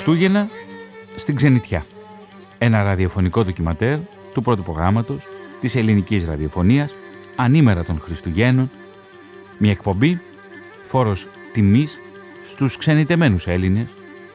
Χριστούγεννα 0.00 0.48
στην 1.16 1.34
Ξενιτιά. 1.34 1.86
Ένα 2.58 2.82
ραδιοφωνικό 2.82 3.44
ντοκιματέρ 3.44 3.98
του 4.34 4.42
πρώτου 4.42 4.62
προγράμματος 4.62 5.26
της 5.60 5.76
ελληνικής 5.76 6.26
ραδιοφωνίας 6.26 6.94
ανήμερα 7.36 7.84
των 7.84 8.00
Χριστουγέννων. 8.00 8.70
Μια 9.58 9.70
εκπομπή 9.70 10.20
φόρος 10.82 11.28
τιμής 11.52 11.98
στους 12.44 12.76
ξενιτεμένους 12.76 13.46
Έλληνες 13.46 13.88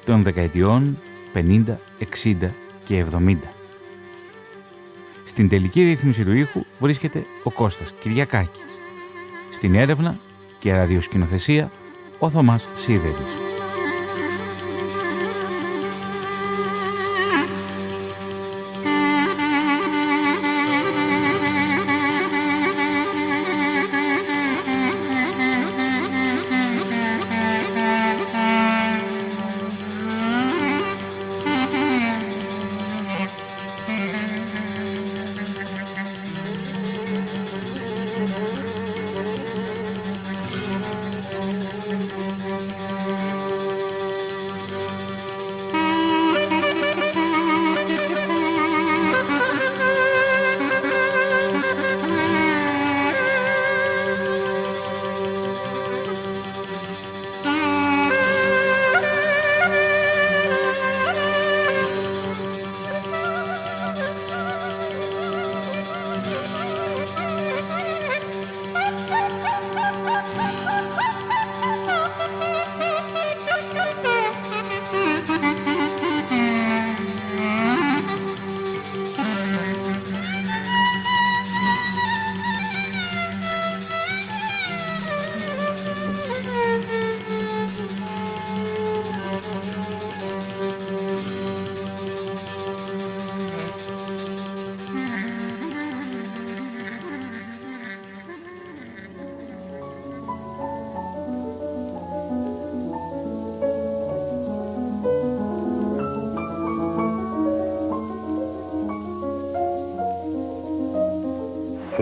των 0.06 0.24
δεκαετιών 0.24 0.98
50, 1.34 1.80
60 2.00 2.54
και 2.86 2.98
70. 2.98 3.38
Στην 5.24 5.50
τελική 5.50 5.82
ρύθμιση 5.84 6.24
του 6.24 6.34
ήχου 6.34 6.62
βρίσκεται 6.80 7.26
ο 7.44 7.52
Κώστας 7.52 7.94
Κυριακάκης. 8.00 8.66
Στην 9.52 9.76
έρευνα 9.76 10.18
και 10.60 10.74
ραδιοσκηνοθεσία 10.74 11.72
ο 12.20 12.30
Θωμάς 12.30 12.68
Σίδερης. 12.76 13.45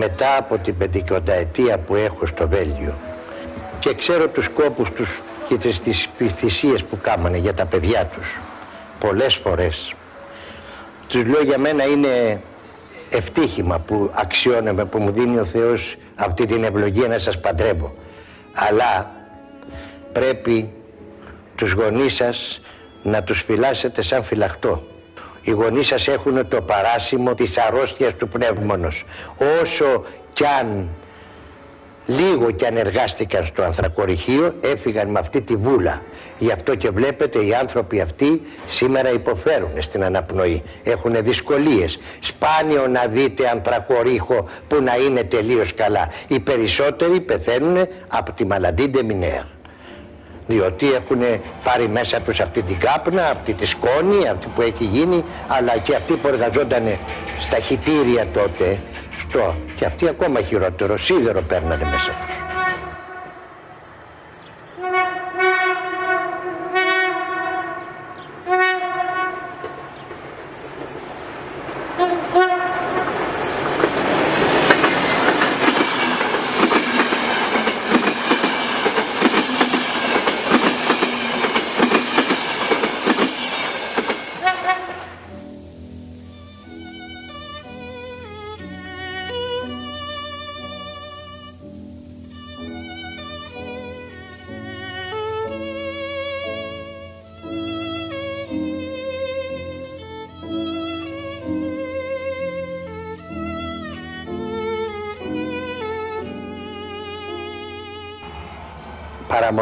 Μετά 0.08 0.36
από 0.36 0.58
την 0.58 0.76
πεντηκονταετία 0.76 1.78
που 1.78 1.94
έχω 1.94 2.26
στο 2.26 2.48
Βέλγιο 2.48 2.94
και 3.78 3.94
ξέρω 3.94 4.28
τους 4.28 4.48
κόπους 4.48 4.90
τους 4.90 5.20
και 5.48 5.56
τις 5.56 6.08
θυσίες 6.36 6.84
που 6.84 6.98
κάμανε 7.00 7.38
για 7.38 7.54
τα 7.54 7.66
παιδιά 7.66 8.06
τους 8.06 8.38
πολλές 8.98 9.34
φορές 9.34 9.94
τους 11.08 11.24
λέω 11.24 11.42
για 11.42 11.58
μένα 11.58 11.84
είναι 11.84 12.40
ευτύχημα 13.10 13.78
που 13.78 14.10
αξιώνομαι 14.14 14.84
που 14.84 14.98
μου 14.98 15.10
δίνει 15.10 15.38
ο 15.38 15.44
Θεός 15.44 15.96
αυτή 16.14 16.46
την 16.46 16.64
ευλογία 16.64 17.08
να 17.08 17.18
σας 17.18 17.40
παντρεύω. 17.40 17.94
Αλλά 18.54 19.10
πρέπει 20.12 20.72
τους 21.54 21.72
γονείς 21.72 22.14
σας 22.14 22.60
να 23.02 23.22
τους 23.22 23.40
φυλάσετε 23.42 24.02
σαν 24.02 24.22
φυλαχτό 24.22 24.86
οι 25.44 25.50
γονείς 25.50 25.86
σας 25.86 26.08
έχουν 26.08 26.48
το 26.48 26.60
παράσημο 26.60 27.34
της 27.34 27.58
αρρώστιας 27.58 28.14
του 28.14 28.28
πνεύμονος. 28.28 29.04
Όσο 29.62 30.04
κι 30.32 30.44
αν 30.60 30.88
λίγο 32.06 32.50
κι 32.50 32.66
αν 32.66 32.76
εργάστηκαν 32.76 33.46
στο 33.46 33.62
ανθρακοριχείο 33.62 34.54
έφυγαν 34.60 35.08
με 35.08 35.18
αυτή 35.18 35.40
τη 35.40 35.56
βούλα. 35.56 36.02
Γι' 36.38 36.52
αυτό 36.52 36.74
και 36.74 36.90
βλέπετε 36.90 37.44
οι 37.44 37.54
άνθρωποι 37.54 38.00
αυτοί 38.00 38.40
σήμερα 38.66 39.12
υποφέρουν 39.12 39.82
στην 39.82 40.04
αναπνοή. 40.04 40.62
Έχουν 40.82 41.16
δυσκολίες. 41.22 41.98
Σπάνιο 42.20 42.86
να 42.86 43.06
δείτε 43.06 43.48
ανθρακορίχο 43.48 44.48
που 44.68 44.82
να 44.82 44.96
είναι 44.96 45.22
τελείως 45.22 45.74
καλά. 45.74 46.10
Οι 46.28 46.40
περισσότεροι 46.40 47.20
πεθαίνουν 47.20 47.88
από 48.08 48.32
τη 48.32 48.46
μαλαντίντε 48.46 49.02
μινέα 49.02 49.53
διότι 50.46 50.92
έχουν 50.92 51.20
πάρει 51.64 51.88
μέσα 51.88 52.20
τους 52.20 52.40
αυτή 52.40 52.62
την 52.62 52.78
κάπνα, 52.78 53.24
αυτή 53.24 53.54
τη 53.54 53.66
σκόνη, 53.66 54.28
αυτή 54.28 54.46
που 54.54 54.62
έχει 54.62 54.84
γίνει, 54.84 55.24
αλλά 55.48 55.78
και 55.78 55.94
αυτοί 55.94 56.14
που 56.14 56.28
εργαζόταν 56.28 56.98
στα 57.38 57.58
χιτήρια 57.58 58.26
τότε, 58.32 58.80
στο, 59.28 59.56
και 59.74 59.84
αυτοί 59.84 60.08
ακόμα 60.08 60.40
χειρότερο, 60.40 60.98
σίδερο 60.98 61.42
παίρνανε 61.42 61.84
μέσα 61.84 62.10
τους. 62.20 62.43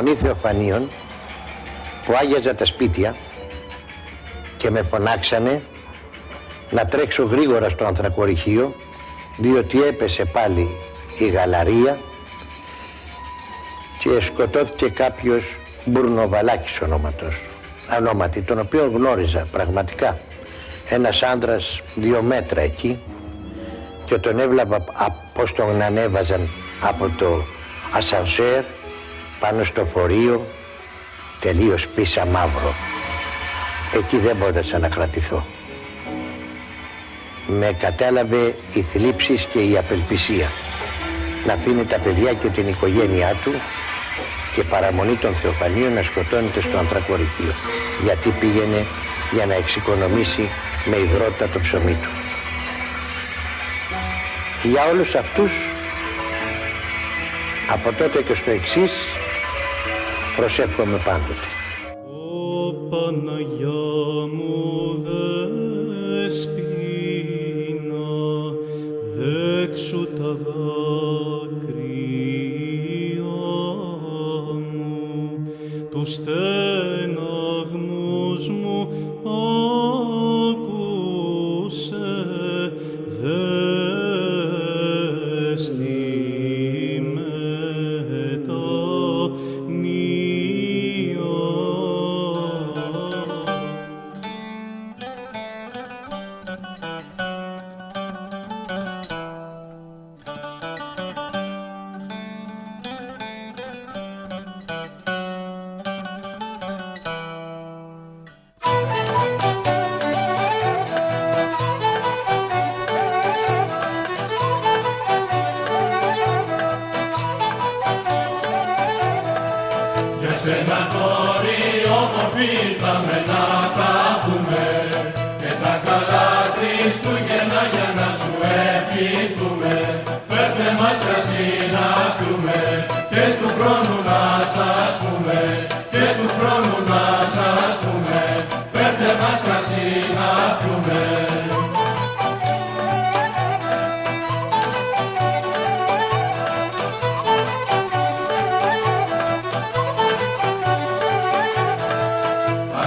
Παραμονή 0.03 0.15
Θεοφανίων 0.15 0.89
που 2.05 2.15
άγιαζα 2.21 2.55
τα 2.55 2.65
σπίτια 2.65 3.17
και 4.57 4.71
με 4.71 4.83
φωνάξανε 4.83 5.63
να 6.71 6.87
τρέξω 6.87 7.23
γρήγορα 7.23 7.69
στο 7.69 7.85
ανθρακοριχείο 7.85 8.75
διότι 9.37 9.83
έπεσε 9.83 10.25
πάλι 10.25 10.69
η 11.19 11.29
γαλαρία 11.29 12.01
και 13.99 14.21
σκοτώθηκε 14.21 14.89
κάποιος 14.89 15.45
Μπουρνοβαλάκης 15.85 16.81
ονόματος, 16.81 17.35
ονόματι, 17.99 18.43
τον 18.43 18.59
οποίο 18.59 18.91
γνώριζα 18.95 19.47
πραγματικά. 19.53 20.21
Ένας 20.89 21.23
άντρας 21.23 21.81
δύο 21.95 22.23
μέτρα 22.23 22.61
εκεί 22.61 23.03
και 24.05 24.19
τον 24.19 24.39
έβλεπα 24.39 24.85
πώς 25.35 25.53
τον 25.53 25.83
ανέβαζαν 25.83 26.49
από 26.83 27.11
το 27.19 27.45
ασανσέρ 27.93 28.65
πάνω 29.43 29.65
στο 29.65 29.85
φορείο 29.85 30.47
τελείως 31.41 31.89
πίσα 31.89 32.27
μαύρο. 32.27 32.75
Εκεί 33.95 34.19
δεν 34.19 34.37
μπόρεσα 34.37 34.79
να 34.79 34.89
κρατηθώ. 34.89 35.47
Με 37.47 37.77
κατάλαβε 37.79 38.57
η 38.73 38.83
θλίψη 38.83 39.47
και 39.53 39.59
η 39.59 39.77
απελπισία. 39.77 40.53
Να 41.47 41.53
αφήνει 41.53 41.85
τα 41.85 41.99
παιδιά 41.99 42.33
και 42.33 42.49
την 42.49 42.69
οικογένειά 42.69 43.35
του 43.45 43.53
και 44.55 44.65
παραμονή 44.65 45.15
των 45.15 45.35
Θεοφανίων 45.35 45.93
να 45.93 46.03
σκοτώνεται 46.03 46.61
στο 46.61 46.79
ανθρακοριχείο. 46.79 47.55
Γιατί 48.03 48.29
πήγαινε 48.41 48.87
για 49.33 49.47
να 49.47 49.55
εξοικονομήσει 49.55 50.49
με 50.85 50.97
υδρότα 50.97 51.49
το 51.49 51.61
ψωμί 51.61 51.95
του. 52.03 52.09
Για 54.63 54.85
όλους 54.85 55.15
αυτούς 55.15 55.53
από 57.73 57.93
τότε 57.93 58.23
και 58.23 58.35
στο 58.35 58.51
εξής 58.51 58.93
προσεύχομαι 60.37 61.01
πάντοτε. 61.05 61.47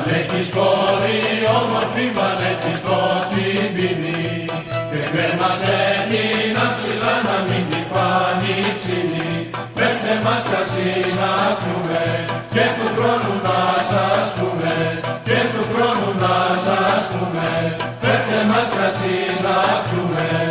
Πανέκης 0.07 0.49
κόρη 0.55 1.21
όμορφη, 1.59 2.05
πανέκης 2.17 2.79
το 2.87 2.99
τσιμπινί 3.29 4.25
και 4.91 5.01
κρέμας 5.11 5.61
Έλληνα 5.89 6.65
ψηλά 6.75 7.15
να 7.27 7.37
μην 7.47 7.63
την 7.69 7.85
φάνει 7.91 8.57
ψηλή. 8.79 9.31
Φέρτε 9.75 10.13
μας 10.23 10.43
κρασί 10.49 10.93
να 11.19 11.33
πιούμε 11.59 12.03
και 12.55 12.65
του 12.77 12.87
χρόνου 12.95 13.33
να 13.47 13.59
σας 13.91 14.27
πούμε 14.37 14.73
και 15.27 15.39
του 15.53 15.63
χρόνου 15.71 16.09
να 16.23 16.37
σας 16.65 17.03
πούμε. 17.11 17.49
Φέρτε 18.01 18.39
μας 18.49 18.67
κρασί 18.73 19.19
να 19.45 19.57
πιούμε 19.85 20.44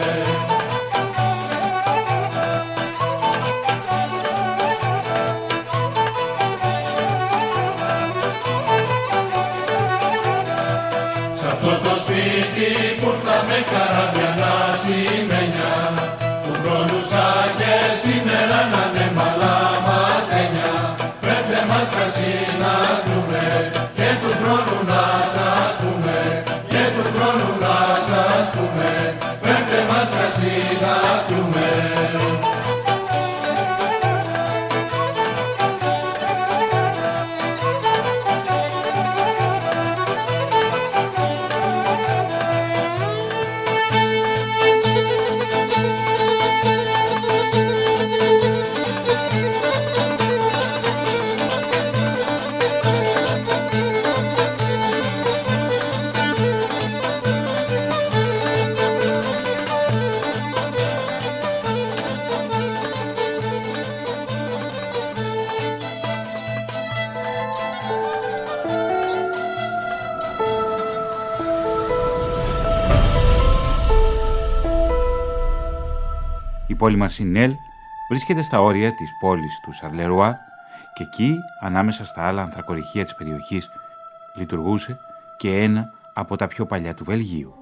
πόλη 76.85 76.97
Μαρσινέλ 76.97 77.55
βρίσκεται 78.09 78.43
στα 78.43 78.61
όρια 78.61 78.95
της 78.95 79.17
πόλης 79.17 79.61
του 79.63 79.73
Σαρλερουά 79.73 80.39
και 80.95 81.03
εκεί, 81.03 81.37
ανάμεσα 81.61 82.05
στα 82.05 82.27
άλλα 82.27 82.43
ανθρακοριχεία 82.43 83.05
της 83.05 83.15
περιοχής, 83.15 83.69
λειτουργούσε 84.35 84.99
και 85.37 85.63
ένα 85.63 85.91
από 86.13 86.37
τα 86.37 86.47
πιο 86.47 86.67
παλιά 86.67 86.95
του 86.95 87.05
Βελγίου. 87.05 87.55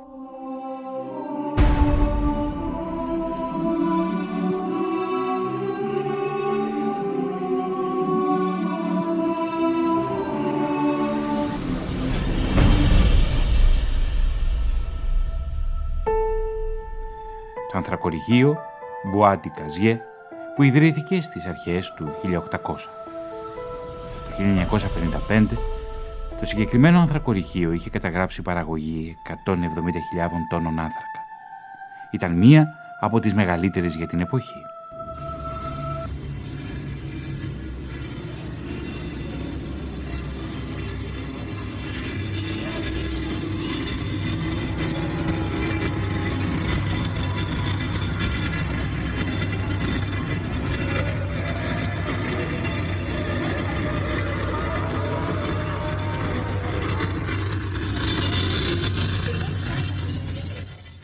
Το 17.71 17.79
ανθρακοριχείο 17.79 18.57
Μπουάτι 19.02 19.49
Καζιέ, 19.50 20.00
που 20.56 20.62
ιδρύθηκε 20.62 21.21
στις 21.21 21.47
αρχές 21.47 21.92
του 21.97 22.11
1800. 22.23 22.90
Το 24.28 24.42
1955 25.28 25.47
το 26.40 26.49
συγκεκριμένο 26.49 27.00
ανθρακοριχείο 27.00 27.73
είχε 27.73 27.90
καταγράψει 27.90 28.42
παραγωγή 28.42 29.16
170.000 29.28 29.35
τόνων 30.50 30.78
άνθρακα. 30.78 31.21
Ήταν 32.11 32.32
μία 32.32 32.75
από 33.00 33.21
τις 33.21 33.35
μεγαλύτερες 33.35 33.94
για 33.94 34.06
την 34.06 34.21
εποχή. 34.21 34.72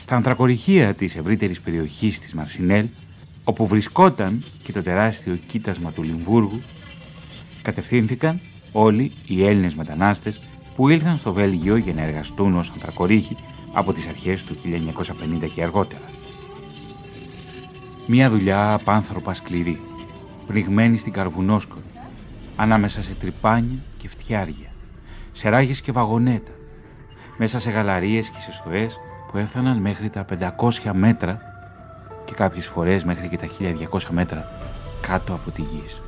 Στα 0.09 0.17
ανθρακοριχεία 0.17 0.95
της 0.95 1.17
ευρύτερης 1.17 1.61
περιοχής 1.61 2.21
της 2.21 2.35
Μαρσινέλ, 2.35 2.87
όπου 3.45 3.67
βρισκόταν 3.67 4.45
και 4.63 4.73
το 4.73 4.83
τεράστιο 4.83 5.39
κοίτασμα 5.47 5.93
του 5.93 6.03
Λιμβούργου, 6.03 6.61
κατευθύνθηκαν 7.63 8.41
όλοι 8.73 9.13
οι 9.27 9.47
Έλληνες 9.47 9.75
μετανάστες 9.75 10.41
που 10.77 10.89
ήλθαν 10.89 11.17
στο 11.17 11.33
Βέλγιο 11.33 11.77
για 11.77 11.95
να 11.95 12.03
εργαστούν 12.03 12.57
ως 12.57 12.71
ανθρακορίχοι 12.71 13.37
από 13.73 13.93
τις 13.93 14.07
αρχές 14.07 14.45
του 14.45 14.57
1950 14.63 15.49
και 15.55 15.63
αργότερα. 15.63 16.11
Μια 18.07 18.31
δουλειά 18.31 18.73
απάνθρωπα 18.73 19.35
σκληρή, 19.35 19.81
πνιγμένη 20.47 20.97
στην 20.97 21.13
καρβουνόσκορη, 21.13 21.91
ανάμεσα 22.57 23.03
σε 23.03 23.15
τρυπάνια 23.21 23.79
και 23.99 24.09
φτιάρια, 24.09 24.73
σε 25.33 25.49
ράγες 25.49 25.81
και 25.81 25.93
βαγονέτα, 25.93 26.53
μέσα 27.37 27.59
σε 27.59 27.71
γαλαρίες 27.71 28.29
και 28.29 28.41
σε 28.41 28.53
στοές 28.53 28.99
που 29.31 29.39
έφταναν 29.39 29.77
μέχρι 29.77 30.11
τα 30.11 30.25
500 30.25 30.91
μέτρα 30.93 31.41
και 32.25 32.35
κάποιες 32.35 32.67
φορές 32.67 33.05
μέχρι 33.05 33.29
και 33.29 33.37
τα 33.37 33.47
1200 33.47 34.01
μέτρα 34.11 34.45
κάτω 35.01 35.35
από 35.35 35.51
τη 35.51 35.63
γης. 35.63 36.01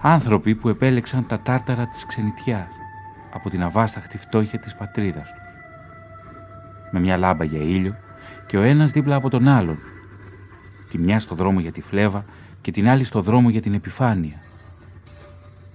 Άνθρωποι 0.00 0.54
που 0.54 0.68
επέλεξαν 0.68 1.26
τα 1.26 1.40
τάρταρα 1.40 1.86
της 1.86 2.06
ξενιτιάς, 2.06 2.68
από 3.34 3.50
την 3.50 3.62
αβάσταχτη 3.62 4.18
φτώχεια 4.18 4.58
της 4.58 4.74
πατρίδας 4.74 5.32
τους. 5.32 5.42
Με 6.90 7.00
μια 7.00 7.16
λάμπα 7.16 7.44
για 7.44 7.60
ήλιο 7.60 7.96
και 8.46 8.56
ο 8.56 8.62
ένας 8.62 8.90
δίπλα 8.90 9.16
από 9.16 9.30
τον 9.30 9.48
άλλον. 9.48 9.78
Τη 10.90 10.98
μια 10.98 11.20
στο 11.20 11.34
δρόμο 11.34 11.60
για 11.60 11.72
τη 11.72 11.80
φλέβα 11.80 12.24
και 12.60 12.70
την 12.70 12.88
άλλη 12.88 13.04
στο 13.04 13.20
δρόμο 13.20 13.50
για 13.50 13.60
την 13.60 13.74
επιφάνεια. 13.74 14.42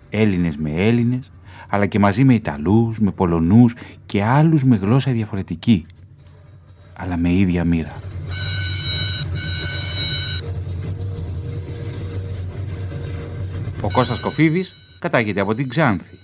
Έλληνες 0.09 0.57
με 0.57 0.71
Έλληνες, 0.71 1.31
αλλά 1.69 1.85
και 1.85 1.99
μαζί 1.99 2.23
με 2.23 2.33
Ιταλούς, 2.33 2.99
με 2.99 3.11
Πολωνούς 3.11 3.75
και 4.05 4.23
άλλους 4.23 4.63
με 4.63 4.75
γλώσσα 4.75 5.11
διαφορετική, 5.11 5.85
αλλά 6.97 7.17
με 7.17 7.33
ίδια 7.33 7.63
μοίρα. 7.63 8.01
Ο 13.81 13.87
Κώστας 13.93 14.19
Κοφίδης 14.19 14.73
κατάγεται 14.99 15.39
από 15.39 15.53
την 15.53 15.69
Ξάνθη. 15.69 16.15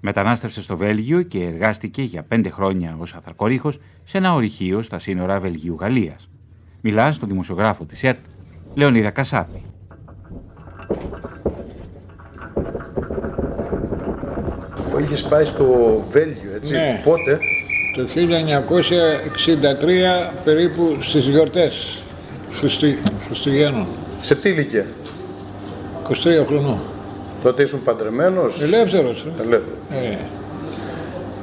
Μετανάστευσε 0.00 0.62
στο 0.62 0.76
Βέλγιο 0.76 1.22
και 1.22 1.44
εργάστηκε 1.44 2.02
για 2.02 2.22
πέντε 2.22 2.50
χρόνια 2.50 2.96
ως 2.98 3.14
αθαρκορίχος 3.14 3.78
σε 4.04 4.18
ένα 4.18 4.34
ορυχείο 4.34 4.82
στα 4.82 4.98
σύνορα 4.98 5.40
Βελγίου-Γαλλίας. 5.40 6.28
Μιλά 6.82 7.12
στον 7.12 7.28
δημοσιογράφο 7.28 7.84
της 7.84 8.02
ΕΡΤ, 8.02 8.18
Λεωνίδα 8.74 9.10
Κασάπη. 9.10 9.73
Είχες 15.02 15.22
πάει 15.22 15.44
στο 15.44 15.64
Βέλγιο, 16.10 16.50
έτσι, 16.56 16.72
Ναι. 16.72 17.00
πότε; 17.04 17.38
Το 17.96 18.06
1963 18.06 20.32
περίπου 20.44 20.96
στις 21.00 21.28
γιορτές 21.28 21.98
Χριστου... 22.58 22.86
Χριστουγέννων. 23.26 23.86
Σε 24.22 24.34
τι 24.34 24.48
ηλικία; 24.48 24.86
23 26.08 26.12
χρονών. 26.46 26.78
Τότε 27.42 27.62
ήσουν 27.62 27.82
παντρεμένος; 27.84 28.60
Ελεύθερος. 28.62 29.26
ε. 29.38 29.42
Ελεύθερος. 29.42 29.78
Ε, 30.12 30.18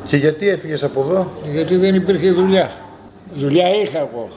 Και 0.08 0.17
γιατί 0.17 0.50
έφυγες 0.50 0.84
από 0.84 1.01
εδώ; 1.10 1.31
γιατί 1.53 1.75
δεν 1.75 1.96
υπήρχε 1.96 2.31
δουλειά. 2.31 2.72
Δουλειά 3.36 3.67
είχα 3.81 4.00
εγώ. 4.00 4.29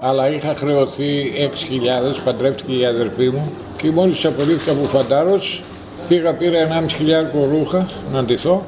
Αλλά 0.00 0.28
είχα 0.28 0.54
χρεωθεί 0.54 1.32
6.000, 1.36 2.20
παντρεύτηκε 2.24 2.72
η 2.72 2.84
αδερφή 2.86 3.28
μου 3.28 3.52
και 3.76 3.90
μόλις 3.90 4.24
απολύθηκα 4.24 4.72
από 4.72 4.82
φαντάρος 4.82 5.62
πήγα 6.10 6.32
πήρα 6.32 6.82
1,5 6.86 6.90
χιλιάρικο 6.96 7.48
ρούχα 7.50 7.86
να 8.12 8.24
ντυθώ 8.24 8.66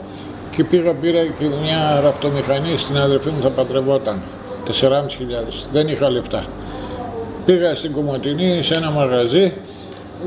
και 0.57 0.65
πήγα 0.65 0.93
πήρα 0.93 1.21
και 1.39 1.45
μια 1.63 2.01
ραπτομηχανή 2.03 2.77
στην 2.77 2.99
αδερφή 2.99 3.29
μου 3.29 3.43
θα 3.43 3.49
παντρευόταν. 3.49 4.23
4.500. 4.81 5.07
Δεν 5.73 5.89
είχα 5.89 6.11
λεφτά. 6.11 6.45
Πήγα 7.47 7.75
στην 7.75 7.93
Κομωτινή 7.93 8.63
σε 8.63 8.75
ένα 8.75 8.91
μαγαζί, 8.91 9.53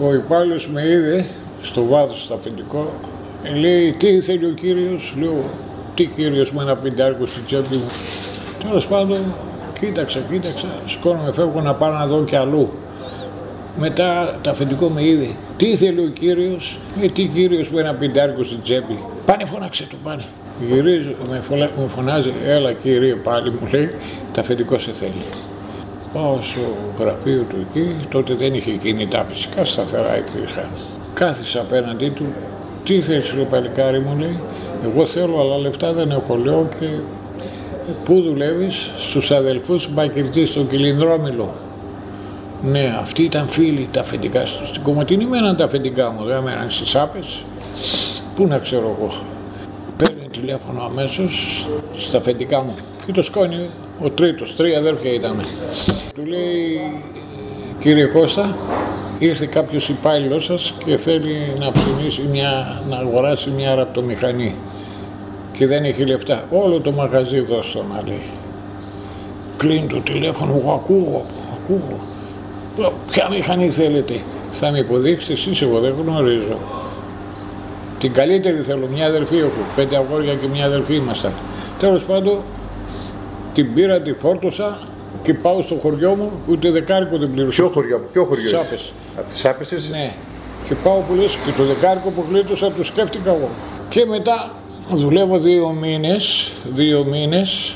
ο 0.01 0.13
υπάλληλος 0.13 0.67
με 0.67 0.81
είδε 0.87 1.25
στο 1.61 1.85
βάθος 1.85 2.23
στο 2.23 2.33
αφεντικό, 2.33 2.93
λέει 3.59 3.91
τι 3.91 4.21
θέλει 4.21 4.45
ο 4.45 4.49
κύριος, 4.49 5.13
λέω 5.19 5.43
τι 5.95 6.05
κύριος 6.05 6.51
με 6.51 6.61
ένα 6.61 6.75
πιντάρικο 6.75 7.25
στη 7.25 7.39
τσέπη 7.39 7.75
μου; 7.75 7.89
Τέλος 8.67 8.87
πάντων, 8.87 9.17
κοίταξα, 9.79 10.19
κοίταξα, 10.31 10.67
σκόνομαι, 10.85 11.31
φεύγω 11.31 11.61
να 11.61 11.73
πάω 11.73 11.91
να 11.91 12.05
δω 12.05 12.23
κι 12.23 12.35
αλλού. 12.35 12.69
Μετά 13.79 14.35
το 14.41 14.49
αφεντικό 14.49 14.87
με 14.87 15.03
είδε. 15.03 15.27
Τι 15.57 15.75
θέλει 15.75 15.99
ο 15.99 16.07
κύριος, 16.19 16.79
ε, 17.01 17.05
τι 17.07 17.23
κύριος 17.25 17.69
με 17.69 17.79
ένα 17.79 17.93
πιντάρικο 17.93 18.43
στην 18.43 18.61
τσέπη. 18.63 18.99
Πάνε 19.25 19.45
φώναξε 19.45 19.87
το 19.89 19.95
πάνε. 20.03 20.23
Γυρίζω, 20.71 21.11
με, 21.29 21.39
φωλα- 21.43 21.69
με 21.79 21.87
φωνάζει, 21.87 22.33
έλα 22.45 22.71
κύριε 22.73 23.15
πάλι 23.15 23.49
μου 23.49 23.67
λέει, 23.71 23.89
το 24.33 24.41
αφεντικό 24.41 24.77
σε 24.79 24.91
θέλει. 24.91 25.23
Πάω 26.13 26.37
στο 26.41 26.59
γραφείο 26.99 27.45
του 27.49 27.55
εκεί, 27.69 27.95
τότε 28.09 28.33
δεν 28.33 28.53
είχε 28.53 28.71
κινητά 28.71 29.25
φυσικά, 29.29 29.65
σταθερά 29.65 30.17
υπήρχαν. 30.17 30.67
Κάθισα 31.13 31.59
απέναντί 31.59 32.09
του, 32.09 32.25
τι 32.83 33.01
θες 33.01 33.33
ρε 33.37 33.43
παλικάρι 33.43 33.99
μου 33.99 34.15
λέει, 34.19 34.39
εγώ 34.85 35.05
θέλω 35.05 35.39
αλλά 35.41 35.57
λεφτά 35.57 35.93
δεν 35.93 36.11
έχω 36.11 36.35
λέω 36.43 36.69
και 36.79 36.85
πού 38.03 38.21
δουλεύεις, 38.21 38.91
στους 38.97 39.31
αδελφούς 39.31 39.93
Μπακυρτζής 39.93 40.49
στο 40.49 40.61
Κιλινδρόμιλο. 40.63 41.53
Ναι, 42.63 42.97
αυτοί 43.01 43.23
ήταν 43.23 43.47
φίλοι 43.47 43.87
τα 43.91 43.99
αφεντικά 43.99 44.45
σου. 44.45 44.67
Στην 44.67 44.81
Κομωτινή 44.81 45.25
μέναν 45.25 45.55
τα 45.55 45.63
αφεντικά 45.65 46.11
μου, 46.11 46.25
δεν 46.25 46.41
μέναν 46.43 46.69
στις 46.69 46.95
άπες. 46.95 47.43
Πού 48.35 48.47
να 48.47 48.57
ξέρω 48.57 48.95
εγώ. 48.99 49.13
Παίρνει 49.97 50.27
τηλέφωνο 50.31 50.83
αμέσως 50.83 51.65
στα 51.95 52.17
αφεντικά 52.17 52.61
μου 52.61 52.75
και 53.05 53.11
το 53.11 53.21
σκόνη 53.21 53.69
ο 54.03 54.09
τρίτος, 54.09 54.55
τρία 54.55 54.77
αδέρφια 54.77 55.13
ήταν. 55.13 55.39
Του 56.13 56.25
λέει, 56.25 56.91
κύριε 57.79 58.05
Κώστα, 58.05 58.55
ήρθε 59.19 59.45
κάποιος 59.45 59.89
υπάλληλος 59.89 60.45
σας 60.45 60.73
και 60.85 60.97
θέλει 60.97 61.53
να 61.59 61.71
ψωνίσει 61.71 62.21
μια, 62.31 62.81
να 62.89 62.97
αγοράσει 62.97 63.49
μια 63.49 63.75
ραπτομηχανή 63.75 64.55
και 65.53 65.67
δεν 65.67 65.83
έχει 65.83 66.05
λεφτά. 66.05 66.43
Όλο 66.51 66.79
το 66.79 66.91
μαγαζί 66.91 67.39
δώσ' 67.39 67.71
το 67.71 67.83
να 67.93 68.01
λέει. 68.07 68.23
Κλείνει 69.57 69.87
το 69.87 69.99
τηλέφωνο, 69.99 70.55
εγώ 70.61 70.71
ακούω, 70.71 71.25
ακούω. 71.53 71.99
Λέω, 72.77 72.93
Ποια 73.11 73.29
μηχανή 73.29 73.69
θέλετε, 73.69 74.19
θα 74.51 74.71
με 74.71 74.79
υποδείξετε 74.79 75.33
εσείς, 75.33 75.61
εγώ 75.61 75.79
δεν 75.79 75.93
γνωρίζω. 76.05 76.57
Την 77.99 78.13
καλύτερη 78.13 78.61
θέλω, 78.61 78.87
μια 78.93 79.05
αδερφή 79.05 79.37
έχω, 79.37 79.51
πέντε 79.75 79.95
αγόρια 79.95 80.33
και 80.33 80.47
μια 80.47 80.65
αδερφή 80.65 80.95
ήμασταν. 80.95 81.31
Τέλος 81.79 82.03
πάντων, 82.03 82.39
την 83.53 83.73
πήρα, 83.73 84.01
τη 84.01 84.13
φόρτωσα 84.13 84.79
και 85.23 85.33
πάω 85.33 85.61
στο 85.61 85.75
χωριό 85.75 86.15
μου, 86.15 86.31
ούτε 86.47 86.71
δεκάρικο 86.71 87.17
δεν 87.17 87.31
πλήρωσα. 87.31 87.61
Ποιο 87.61 87.71
χωριό, 87.71 88.09
ποιο 88.11 88.23
χωριό 88.23 88.47
είσαι; 88.47 88.55
Σάπες. 88.55 88.91
Από 89.17 89.31
τις 89.31 89.45
Άπεσες. 89.45 89.89
Ναι. 89.89 90.11
Και 90.67 90.75
πάω 90.83 90.99
που 90.99 91.13
λες 91.13 91.35
και 91.35 91.51
το 91.57 91.63
δεκάρικο 91.63 92.09
που 92.09 92.25
γλίτωσα 92.29 92.71
το 92.71 92.83
σκέφτηκα 92.83 93.29
εγώ. 93.29 93.49
Και 93.89 94.05
μετά 94.05 94.51
δουλεύω 94.91 95.39
δύο 95.39 95.69
μήνες, 95.69 96.51
δύο 96.75 97.03
μήνες 97.03 97.75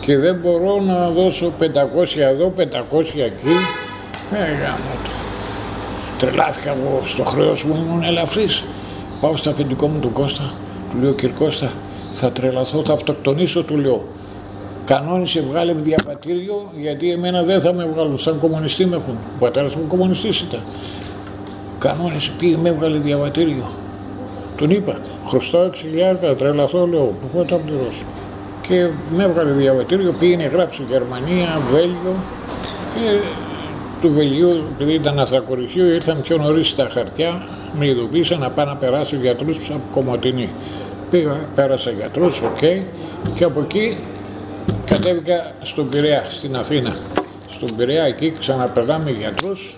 και 0.00 0.18
δεν 0.18 0.36
μπορώ 0.42 0.80
να 0.80 1.08
δώσω 1.10 1.52
500 1.58 2.20
εδώ, 2.20 2.52
500 2.56 3.20
εκεί. 3.20 3.56
Ε, 4.32 4.36
γάμο 4.36 4.94
το. 5.04 5.10
Τρελάθηκα 6.18 6.70
εγώ 6.70 7.02
στο 7.04 7.24
χρέος 7.24 7.64
μου, 7.64 7.84
ήμουν 7.86 8.02
ελαφρύς. 8.02 8.64
Πάω 9.20 9.36
στο 9.36 9.50
αφεντικό 9.50 9.86
μου 9.86 9.98
τον 10.00 10.12
Κώστα, 10.12 10.52
του 10.90 10.96
λέω 11.02 11.12
κύριε 11.12 11.34
Κώστα, 11.38 11.70
θα 12.12 12.32
τρελαθώ, 12.32 12.84
θα 12.84 12.92
αυτοκτονήσω, 12.92 13.62
του 13.62 13.76
λέω. 13.76 14.04
Κανόνισε, 14.84 15.40
βγάλε 15.40 15.72
διαβατήριο, 15.72 16.70
γιατί 16.80 17.10
εμένα 17.10 17.42
δεν 17.42 17.60
θα 17.60 17.72
με 17.72 17.88
βγάλουν. 17.94 18.18
Σαν 18.18 18.40
κομμουνιστή 18.40 18.86
με 18.86 18.96
έχουν. 18.96 19.14
Ο 19.14 19.38
πατέρας 19.38 19.74
μου 19.74 19.86
κομμουνιστής 19.86 20.40
ήταν. 20.40 20.60
Κανόνισε, 21.78 22.32
πήγε, 22.38 22.56
με 22.56 22.68
έβγαλε 22.68 22.98
διαβατήριο. 22.98 23.64
Τον 24.56 24.70
είπα, 24.70 24.98
χρωστάω 25.28 25.70
6.000, 26.12 26.16
θα 26.20 26.34
τρελαθώ, 26.34 26.86
λέω, 26.86 27.14
πού 27.20 27.38
θα 27.38 27.44
τα 27.44 27.56
πληρώσω. 27.56 28.04
Και 28.62 28.88
με 29.16 29.24
έβγαλε 29.24 29.50
διαβατήριο, 29.50 30.12
πήγαινε 30.18 30.44
γράψει 30.44 30.82
Γερμανία, 30.90 31.60
Βέλγιο 31.72 32.14
και 32.94 33.18
του 34.04 34.12
Βελγίου, 34.12 34.62
επειδή 34.74 34.92
ήταν 34.92 35.18
αθρακοριχείο, 35.18 35.86
ήρθαν 35.86 36.20
πιο 36.22 36.36
νωρίς 36.36 36.68
στα 36.68 36.88
χαρτιά, 36.92 37.46
με 37.78 37.86
ειδοποίησαν 37.86 38.38
να 38.38 38.50
πάω 38.50 38.66
να 38.66 38.76
περάσω 38.76 39.16
γιατρούς 39.16 39.70
από 39.70 39.80
Κομωτινή. 39.92 40.48
Πήγα, 41.10 41.40
πέρασα 41.54 41.90
γιατρούς, 41.90 42.40
οκ, 42.40 42.58
και 43.34 43.44
από 43.44 43.60
εκεί 43.60 43.96
κατέβηκα 44.84 45.52
στον 45.62 45.88
Πειραιά, 45.88 46.24
στην 46.28 46.56
Αθήνα. 46.56 46.96
Στον 47.50 47.76
Πειραιά 47.76 48.04
εκεί 48.04 48.34
ξαναπερνάμε 48.38 49.10
γιατρούς 49.10 49.76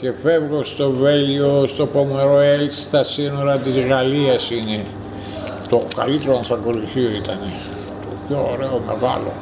και 0.00 0.12
φεύγω 0.22 0.64
στο 0.64 0.90
Βέλγιο, 0.90 1.66
στο 1.66 1.86
Πομεροέλ, 1.86 2.70
στα 2.70 3.02
σύνορα 3.02 3.58
της 3.58 3.78
Γαλλίας 3.78 4.50
είναι. 4.50 4.84
Το 5.68 5.82
καλύτερο 5.96 6.36
ανθρακωρυχείο 6.36 7.08
ήταν. 7.08 7.38
Το 8.02 8.16
πιο 8.28 8.48
ωραίο, 8.52 8.82
μεγάλο. 8.86 9.32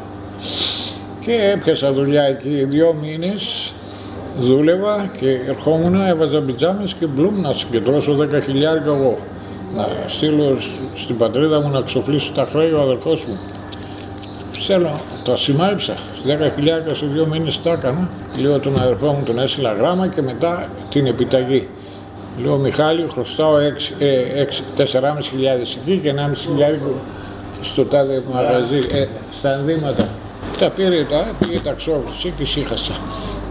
Και 1.21 1.33
έπιασα 1.55 1.93
δουλειά 1.93 2.23
εκεί 2.23 2.65
δύο 2.65 2.97
μήνες, 3.03 3.73
δούλευα 4.41 5.11
και 5.21 5.39
ερχόμουν, 5.49 5.95
έβαζα 6.07 6.41
πιτζάμες 6.41 6.95
και 6.95 7.07
μπλουμ 7.07 7.41
να 7.41 7.53
συγκεντρώσω 7.53 8.17
10 8.21 8.41
χιλιάρικα 8.45 8.87
εγώ. 8.91 9.19
Να 9.77 9.87
στείλω 10.07 10.57
σ- 10.59 10.71
στην 10.95 11.17
πατρίδα 11.17 11.61
μου 11.61 11.69
να 11.69 11.81
ξοφλήσω 11.81 12.33
τα 12.35 12.49
χρέη 12.53 12.73
ο 12.73 12.81
αδερφός 12.81 13.25
μου. 13.25 13.39
Θέλω, 14.67 15.01
το 15.25 15.37
σημάριψα. 15.37 15.95
10 16.27 16.51
χιλιάρικα 16.55 16.95
σε 16.95 17.07
δύο 17.07 17.27
μήνες 17.27 17.63
τα 17.63 17.71
έκανα. 17.73 18.09
Λέω 18.41 18.59
τον 18.59 18.81
αδερφό 18.81 19.07
μου 19.07 19.23
τον 19.27 19.39
έστειλα 19.39 19.73
γράμμα 19.73 20.07
και 20.09 20.23
μετά 20.23 20.69
την 20.91 21.07
επιταγή. 21.07 21.69
Λέω 22.43 22.57
Μιχάλη, 22.57 23.07
χρωστάω 23.11 23.55
4,5 24.77 25.29
χιλιάδες 25.31 25.77
εκεί 25.77 25.99
και 26.03 26.09
1,5 26.09 26.41
χιλιάρικο 26.41 26.95
στο 27.61 27.85
τάδε 27.85 28.23
μαγαζί, 28.33 28.79
ε, 28.93 29.07
στα 29.31 29.55
ενδύματα. 29.55 30.09
Τα 30.59 30.69
πήρε 30.71 31.05
τα, 31.11 31.27
πήγε 31.39 31.61
τα 31.61 31.73
ξόφλησε 31.73 32.29
και 32.39 32.45
σύχασα. 32.45 32.93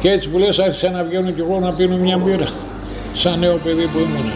Και 0.01 0.09
έτσι 0.09 0.29
που 0.29 0.37
λες 0.37 0.59
άρχισα 0.59 0.89
να 0.89 1.03
βγαίνω 1.03 1.31
κι 1.31 1.39
εγώ 1.39 1.59
να 1.59 1.73
πίνω 1.73 1.97
μια 1.97 2.17
μπύρα. 2.17 2.47
Σαν 3.13 3.39
νέο 3.39 3.57
παιδί 3.57 3.87
που 3.87 3.99
ήμουν. 3.99 4.31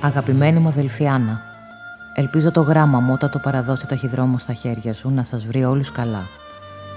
Αγαπημένη 0.00 0.58
μου 0.58 0.68
αδελφή 0.68 1.06
Άννα, 1.06 1.42
Ελπίζω 2.14 2.50
το 2.50 2.60
γράμμα 2.60 3.00
μου 3.00 3.12
όταν 3.12 3.30
το 3.30 3.38
παραδώσει 3.38 3.80
το 3.80 3.88
ταχυδρόμο 3.88 4.38
στα 4.38 4.52
χέρια 4.52 4.92
σου 4.92 5.10
να 5.10 5.22
σας 5.22 5.46
βρει 5.46 5.64
όλους 5.64 5.92
καλά. 5.92 6.26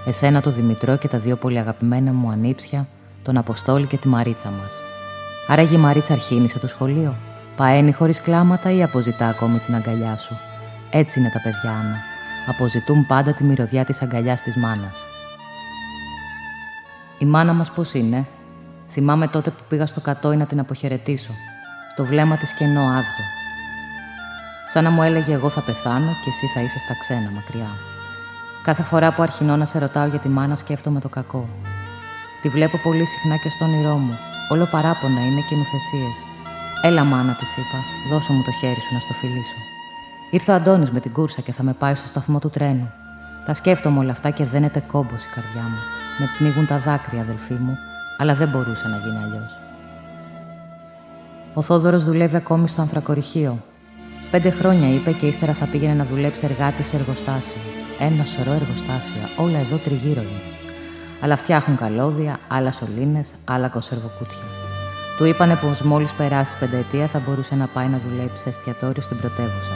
Εσένα 0.05 0.41
το 0.41 0.49
Δημητρό 0.49 0.97
και 0.97 1.07
τα 1.07 1.17
δύο 1.17 1.35
πολύ 1.35 1.57
αγαπημένα 1.57 2.13
μου 2.13 2.29
ανήψια, 2.29 2.87
τον 3.23 3.37
Αποστόλη 3.37 3.87
και 3.87 3.97
τη 3.97 4.07
Μαρίτσα 4.07 4.49
μας. 4.49 4.79
Άρα 5.51 5.61
η 5.61 5.77
Μαρίτσα 5.77 6.13
αρχίνησε 6.13 6.59
το 6.59 6.67
σχολείο. 6.67 7.15
Παένει 7.55 7.91
χωρίς 7.91 8.21
κλάματα 8.21 8.71
ή 8.71 8.83
αποζητά 8.83 9.27
ακόμη 9.27 9.59
την 9.59 9.75
αγκαλιά 9.75 10.17
σου. 10.17 10.37
Έτσι 10.91 11.19
είναι 11.19 11.29
τα 11.29 11.41
παιδιά, 11.41 11.71
Άννα. 11.71 11.97
Αποζητούν 12.47 13.05
πάντα 13.05 13.33
τη 13.33 13.43
μυρωδιά 13.43 13.85
της 13.85 14.01
αγκαλιάς 14.01 14.41
της 14.41 14.55
μάνας. 14.55 15.03
Η 17.17 17.25
μάνα 17.25 17.53
μας 17.53 17.71
πώς 17.71 17.93
είναι; 17.93 18.27
Θυμάμαι 18.89 19.27
τότε 19.27 19.49
που 19.49 19.63
πήγα 19.67 19.85
στο 19.85 20.01
κατόι 20.01 20.35
να 20.35 20.45
την 20.45 20.59
αποχαιρετήσω. 20.59 21.31
Το 21.95 22.05
βλέμμα 22.05 22.37
της 22.37 22.53
κενό 22.53 22.81
άδειο. 22.81 23.25
Σαν 24.67 24.83
να 24.83 24.89
μου 24.89 25.03
έλεγε 25.03 25.33
εγώ 25.33 25.49
θα 25.49 25.61
πεθάνω 25.61 26.11
και 26.23 26.29
εσύ 26.29 26.45
θα 26.53 26.61
είσαι 26.61 26.79
στα 26.79 26.93
ξένα 26.99 27.31
μακριά. 27.35 27.69
Κάθε 28.63 28.83
φορά 28.83 29.13
που 29.13 29.21
αρχινώ 29.21 29.55
να 29.55 29.65
σε 29.65 29.79
ρωτάω 29.79 30.07
για 30.07 30.19
τη 30.19 30.27
μάνα 30.27 30.55
σκέφτομαι 30.55 30.99
το 30.99 31.09
κακό. 31.09 31.49
Τη 32.41 32.49
βλέπω 32.49 32.77
πολύ 32.77 33.05
συχνά 33.05 33.35
και 33.37 33.49
στο 33.49 33.65
όνειρό 33.65 33.95
μου. 33.95 34.28
Όλο 34.51 34.65
παράπονα 34.65 35.25
είναι 35.25 35.41
και 35.49 35.55
νουθεσίες. 35.55 36.17
Έλα 36.81 37.03
μάνα 37.03 37.33
της 37.33 37.57
είπα, 37.57 37.79
δώσω 38.09 38.33
μου 38.33 38.43
το 38.43 38.51
χέρι 38.51 38.79
σου 38.79 38.93
να 38.93 38.99
στο 38.99 39.13
φιλήσω. 39.13 39.59
Ήρθε 40.29 40.51
ο 40.51 40.55
Αντώνης 40.55 40.91
με 40.91 40.99
την 40.99 41.13
κούρσα 41.13 41.41
και 41.41 41.51
θα 41.51 41.63
με 41.63 41.73
πάει 41.73 41.95
στο 41.95 42.07
σταθμό 42.07 42.39
του 42.39 42.49
τρένου. 42.49 42.91
Τα 43.45 43.53
σκέφτομαι 43.53 43.99
όλα 43.99 44.11
αυτά 44.11 44.29
και 44.29 44.45
δένεται 44.45 44.83
κόμπος 44.87 45.23
η 45.25 45.27
καρδιά 45.35 45.61
μου. 45.61 45.79
Με 46.19 46.29
πνίγουν 46.37 46.65
τα 46.65 46.77
δάκρυα, 46.77 47.21
αδελφοί 47.21 47.53
μου, 47.53 47.77
αλλά 48.17 48.33
δεν 48.35 48.49
μπορούσε 48.49 48.87
να 48.87 48.97
γίνει 48.97 49.23
αλλιώς. 49.23 49.59
Ο 51.53 51.61
Θόδωρος 51.61 52.03
δουλεύει 52.03 52.35
ακόμη 52.35 52.67
στο 52.67 52.81
ανθρακοριχείο. 52.81 53.57
Πέντε 54.31 54.49
χρόνια 54.49 54.93
είπε 54.93 55.11
και 55.11 55.27
ύστερα 55.27 55.53
θα 55.53 55.65
πήγαινε 55.65 55.93
να 55.93 56.05
δουλέψει 56.05 56.45
εργάτη 56.45 56.83
σε 56.83 56.95
εργοστάσιο. 56.95 57.61
Ένα 57.99 58.25
σωρό 58.25 58.51
εργοστάσια, 58.51 59.29
όλα 59.37 59.57
εδώ 59.57 59.77
τριγύρω 59.77 60.21
είναι. 60.21 60.58
Αλλά 61.21 61.35
φτιάχνουν 61.35 61.77
καλώδια, 61.77 62.39
άλλα 62.47 62.71
σωλήνες, 62.71 63.31
άλλα 63.45 63.67
κονσερβοκούτια. 63.67 64.43
Του 65.17 65.25
είπανε 65.25 65.55
πως 65.55 65.81
μόλις 65.81 66.11
περάσει 66.13 66.57
πενταετία 66.59 67.07
θα 67.07 67.19
μπορούσε 67.19 67.55
να 67.55 67.67
πάει 67.67 67.87
να 67.87 68.01
δουλέψει 68.07 68.43
σε 68.43 68.49
εστιατόριο 68.49 69.01
στην 69.01 69.17
πρωτεύουσα. 69.17 69.73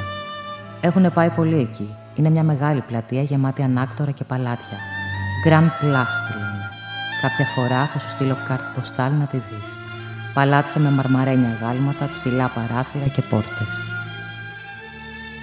Έχουν 0.81 1.11
πάει 1.13 1.29
πολύ 1.29 1.59
εκεί. 1.59 1.95
Είναι 2.15 2.29
μια 2.29 2.43
μεγάλη 2.43 2.81
πλατεία 2.81 3.21
γεμάτη 3.21 3.61
ανάκτορα 3.61 4.11
και 4.11 4.23
παλάτια. 4.23 4.77
Grand 5.45 5.69
Place 5.83 6.17
τη 6.27 6.37
λένε. 6.37 6.69
Κάποια 7.21 7.45
φορά 7.45 7.85
θα 7.85 7.99
σου 7.99 8.09
στείλω 8.09 8.37
κάρτ 8.47 8.63
ποστάλ 8.75 9.11
να 9.19 9.25
τη 9.25 9.37
δεις. 9.37 9.69
Παλάτια 10.33 10.81
με 10.81 10.89
μαρμαρένια 10.89 11.57
γάλματα, 11.61 12.09
ψηλά 12.13 12.47
παράθυρα 12.47 13.07
και 13.07 13.21
πόρτες. 13.21 13.79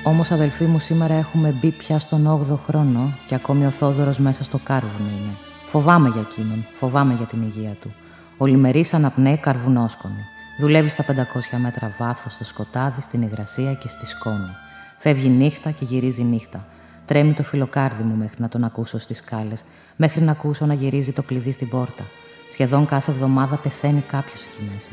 Όμως, 0.05 0.31
αδελφοί 0.31 0.65
μου, 0.65 0.79
σήμερα 0.79 1.15
έχουμε 1.15 1.55
μπει 1.61 1.71
πια 1.71 1.99
στον 1.99 2.27
8ο 2.27 2.59
χρόνο 2.67 3.13
και 3.27 3.35
ακόμη 3.35 3.67
ο 3.67 3.71
Θόδωρος 3.71 4.19
μέσα 4.19 4.45
στο 4.45 4.59
κάρβουνο 4.59 5.09
είναι. 5.21 5.50
Φοβάμαι 5.71 6.09
για 6.09 6.21
εκείνον, 6.21 6.67
φοβάμαι 6.75 7.15
για 7.15 7.27
την 7.27 7.43
υγεία 7.43 7.77
του. 7.81 7.95
Ο 8.37 8.47
λιμερής 8.47 8.95
αναπνέει 8.95 9.37
καρβουνόσκονη. 9.37 10.25
Δουλεύει 10.61 10.89
στα 10.89 11.05
500 11.05 11.59
μέτρα 11.63 11.95
βάθος 11.99 12.33
στο 12.33 12.45
σκοτάδι, 12.45 13.01
στην 13.01 13.23
υγρασία 13.23 13.75
και 13.75 13.89
στη 13.89 14.07
σκόνη. 14.07 14.51
Φεύγει 14.99 15.29
νύχτα 15.29 15.71
και 15.71 15.85
γυρίζει 15.85 16.23
νύχτα. 16.23 16.67
Τρέμει 17.07 17.33
το 17.33 17.43
φιλοκάρδι 17.43 18.03
μου 18.03 18.15
μέχρι 18.15 18.37
να 18.39 18.49
τον 18.49 18.65
ακούσω 18.65 18.99
στις 18.99 19.17
σκάλες, 19.17 19.63
μέχρι 19.97 20.23
να 20.23 20.31
ακούσω 20.31 20.67
να 20.67 20.75
γυρίζει 20.75 21.13
το 21.13 21.23
κλειδί 21.23 21.53
στην 21.53 21.69
πόρτα. 21.69 22.05
Σχεδόν 22.51 22.87
κάθε 22.87 23.11
εβδομάδα 23.11 23.57
πεθαίνει 23.57 24.01
κάποιος 24.01 24.43
εκεί 24.43 24.71
μέσα. 24.75 24.93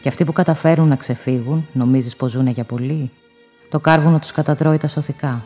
Και 0.00 0.08
αυτοί 0.08 0.24
που 0.24 0.32
καταφέρουν 0.32 0.88
να 0.88 0.96
ξεφύγουν, 0.96 1.66
νομίζεις 1.72 2.16
πως 2.16 2.30
ζουν 2.30 2.46
για 2.46 2.64
πολύ; 2.64 3.10
Το 3.68 3.80
κάρβουνο 3.80 4.18
τους 4.18 4.32
κατατρώει 4.32 4.78
τα 4.78 4.88
σωθικά. 4.88 5.42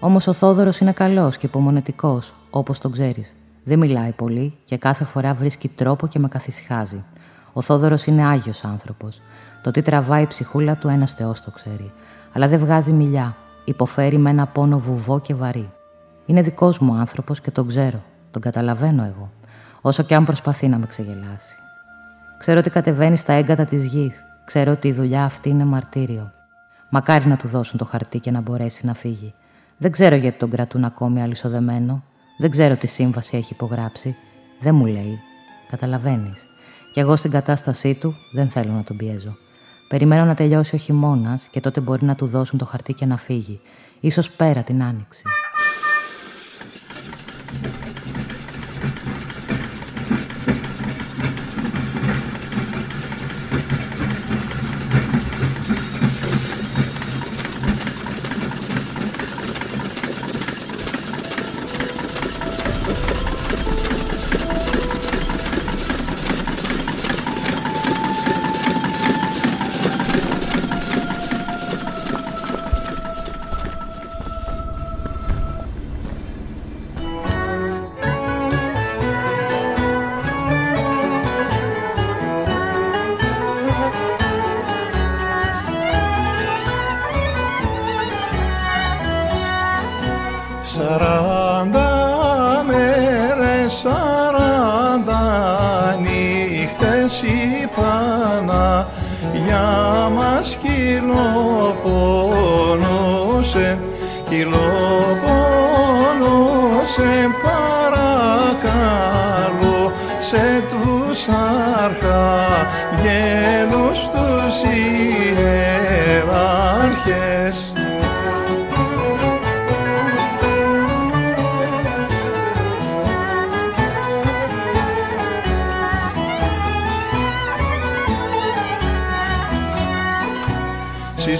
Όμως 0.00 0.26
ο 0.26 0.32
Θόδωρος 0.32 0.78
είναι 0.78 0.92
καλός 0.92 1.36
και 1.36 1.46
υπομονετικός, 1.46 2.32
όπως 2.50 2.78
τον 2.78 2.92
ξέρεις. 2.92 3.34
Δεν 3.64 3.78
μιλάει 3.78 4.12
πολύ 4.12 4.54
και 4.64 4.76
κάθε 4.76 5.04
φορά 5.04 5.34
βρίσκει 5.34 5.68
τρόπο 5.68 6.06
και 6.06 6.18
με 6.18 6.28
καθησυχάζει. 6.28 7.04
Ο 7.52 7.60
Θόδωρος 7.60 8.06
είναι 8.06 8.24
άγιος 8.24 8.64
άνθρωπος. 8.64 9.20
Το 9.62 9.70
τι 9.70 9.82
τραβάει 9.82 10.22
η 10.22 10.26
ψυχούλα 10.26 10.76
του, 10.76 10.88
ένας 10.88 11.14
Θεός 11.14 11.42
το 11.44 11.50
ξέρει. 11.50 11.92
Αλλά 12.32 12.48
δεν 12.48 12.58
βγάζει 12.58 12.92
μιλιά. 12.92 13.36
Υποφέρει 13.64 14.18
με 14.18 14.30
ένα 14.30 14.46
πόνο 14.46 14.78
βουβό 14.78 15.20
και 15.20 15.34
βαρύ. 15.34 15.70
Είναι 16.26 16.42
δικός 16.42 16.78
μου 16.78 16.94
άνθρωπος 16.94 17.40
και 17.40 17.50
τον 17.50 17.66
ξέρω. 17.66 18.02
Τον 18.30 18.42
καταλαβαίνω 18.42 19.04
εγώ. 19.04 19.30
Όσο 19.80 20.02
και 20.02 20.14
αν 20.14 20.24
προσπαθεί 20.24 20.68
να 20.68 20.78
με 20.78 20.86
ξεγελάσει. 20.86 21.54
Ξέρω 22.38 22.58
ότι 22.58 22.70
κατεβαίνει 22.70 23.16
στα 23.16 23.32
έγκατα 23.32 23.64
της 23.64 23.86
γης. 23.86 24.24
Ξέρω 24.44 24.72
ότι 24.72 24.88
η 24.88 24.92
δουλειά 24.92 25.24
αυτή 25.24 25.48
είναι 25.48 25.64
μαρτύριο. 25.64 26.32
Μακάρι 26.90 27.26
να 27.26 27.36
του 27.36 27.48
δώσουν 27.48 27.78
το 27.78 27.84
χαρτί 27.84 28.18
και 28.18 28.30
να 28.30 28.40
μπορέσει 28.40 28.86
να 28.86 28.94
φύγει. 28.94 29.34
Δεν 29.76 29.90
ξέρω 29.90 30.14
γιατί 30.14 30.38
τον 30.38 30.50
κρατούν 30.50 30.84
ακόμη 30.84 31.22
αλυσοδεμένο. 31.22 32.02
Δεν 32.36 32.50
ξέρω 32.50 32.76
τι 32.76 32.86
σύμβαση 32.86 33.36
έχει 33.36 33.52
υπογράψει. 33.52 34.16
Δεν 34.60 34.74
μου 34.74 34.86
λέει. 34.86 35.20
Καταλαβαίνεις. 35.68 36.46
Κι 36.92 37.00
εγώ 37.00 37.16
στην 37.16 37.30
κατάστασή 37.30 37.94
του 37.94 38.16
δεν 38.32 38.50
θέλω 38.50 38.72
να 38.72 38.84
τον 38.84 38.96
πιέζω. 38.96 39.36
Περιμένω 39.88 40.24
να 40.24 40.34
τελειώσει 40.34 40.74
ο 40.74 40.78
χειμώνας 40.78 41.44
και 41.50 41.60
τότε 41.60 41.80
μπορεί 41.80 42.04
να 42.04 42.14
του 42.14 42.26
δώσουν 42.26 42.58
το 42.58 42.64
χαρτί 42.64 42.92
και 42.92 43.06
να 43.06 43.16
φύγει. 43.16 43.60
Ίσως 44.00 44.30
πέρα 44.30 44.62
την 44.62 44.82
άνοιξη. 44.82 45.22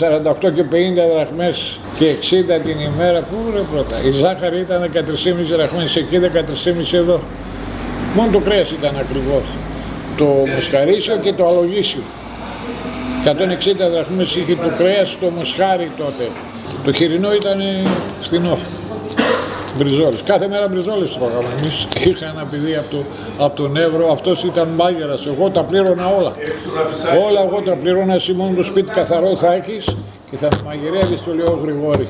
48 0.00 0.52
και 0.54 0.64
50 0.70 0.74
δραχμές 1.14 1.78
και 1.98 2.06
60 2.06 2.60
την 2.64 2.80
ημέρα, 2.80 3.20
πού 3.20 3.36
ρε 3.54 3.60
πρώτα; 3.72 3.96
Η 4.06 4.10
ζάχαρη 4.10 4.58
ήταν 4.58 4.90
13,5 4.94 5.54
δραχμές 5.56 5.96
εκεί, 5.96 6.18
13,5 6.18 6.96
εδώ. 6.96 7.20
Μόνο 8.14 8.32
το 8.32 8.38
κρέας 8.38 8.70
ήταν 8.70 8.96
ακριβώς. 9.00 9.42
Το 10.16 10.24
μοσχαρίσιο 10.54 11.16
και 11.16 11.32
το 11.32 11.46
αλογίσιο. 11.46 12.02
160 13.24 13.88
δραχμές 13.92 14.36
είχε 14.36 14.54
το 14.54 14.70
κρέας, 14.78 15.16
το 15.20 15.30
μοσχάρι 15.30 15.90
τότε. 15.96 16.28
Το 16.84 16.92
χοιρινό 16.92 17.32
ήταν 17.32 17.58
φθηνό. 18.20 18.58
Μπριζόλες. 19.80 20.22
Κάθε 20.22 20.48
μέρα 20.48 20.68
μπριζόλες 20.68 21.12
τρώγαμε 21.12 21.48
εμείς. 21.58 21.86
Είχα 22.04 22.26
ένα 22.26 22.44
παιδί 22.50 22.76
από, 22.76 22.90
το, 22.90 23.04
από 23.44 23.56
τον 23.56 23.76
Εύρο, 23.76 24.12
αυτός 24.12 24.44
ήταν 24.44 24.68
μάγειρας. 24.68 25.26
Εγώ 25.26 25.50
τα 25.50 25.62
πλήρωνα 25.62 26.06
όλα. 26.06 26.32
Όλα 27.26 27.40
εγώ 27.46 27.62
τα 27.62 27.76
πλήρωνα, 27.76 28.14
εσύ 28.14 28.32
μόνο 28.32 28.56
το 28.56 28.62
σπίτι 28.62 28.90
καθαρό 28.90 29.36
θα 29.36 29.52
έχεις 29.52 29.96
και 30.30 30.36
θα 30.36 30.48
μαγειρεύεις 30.64 31.22
το 31.24 31.34
λέω 31.34 31.58
Γρηγόρη. 31.62 32.08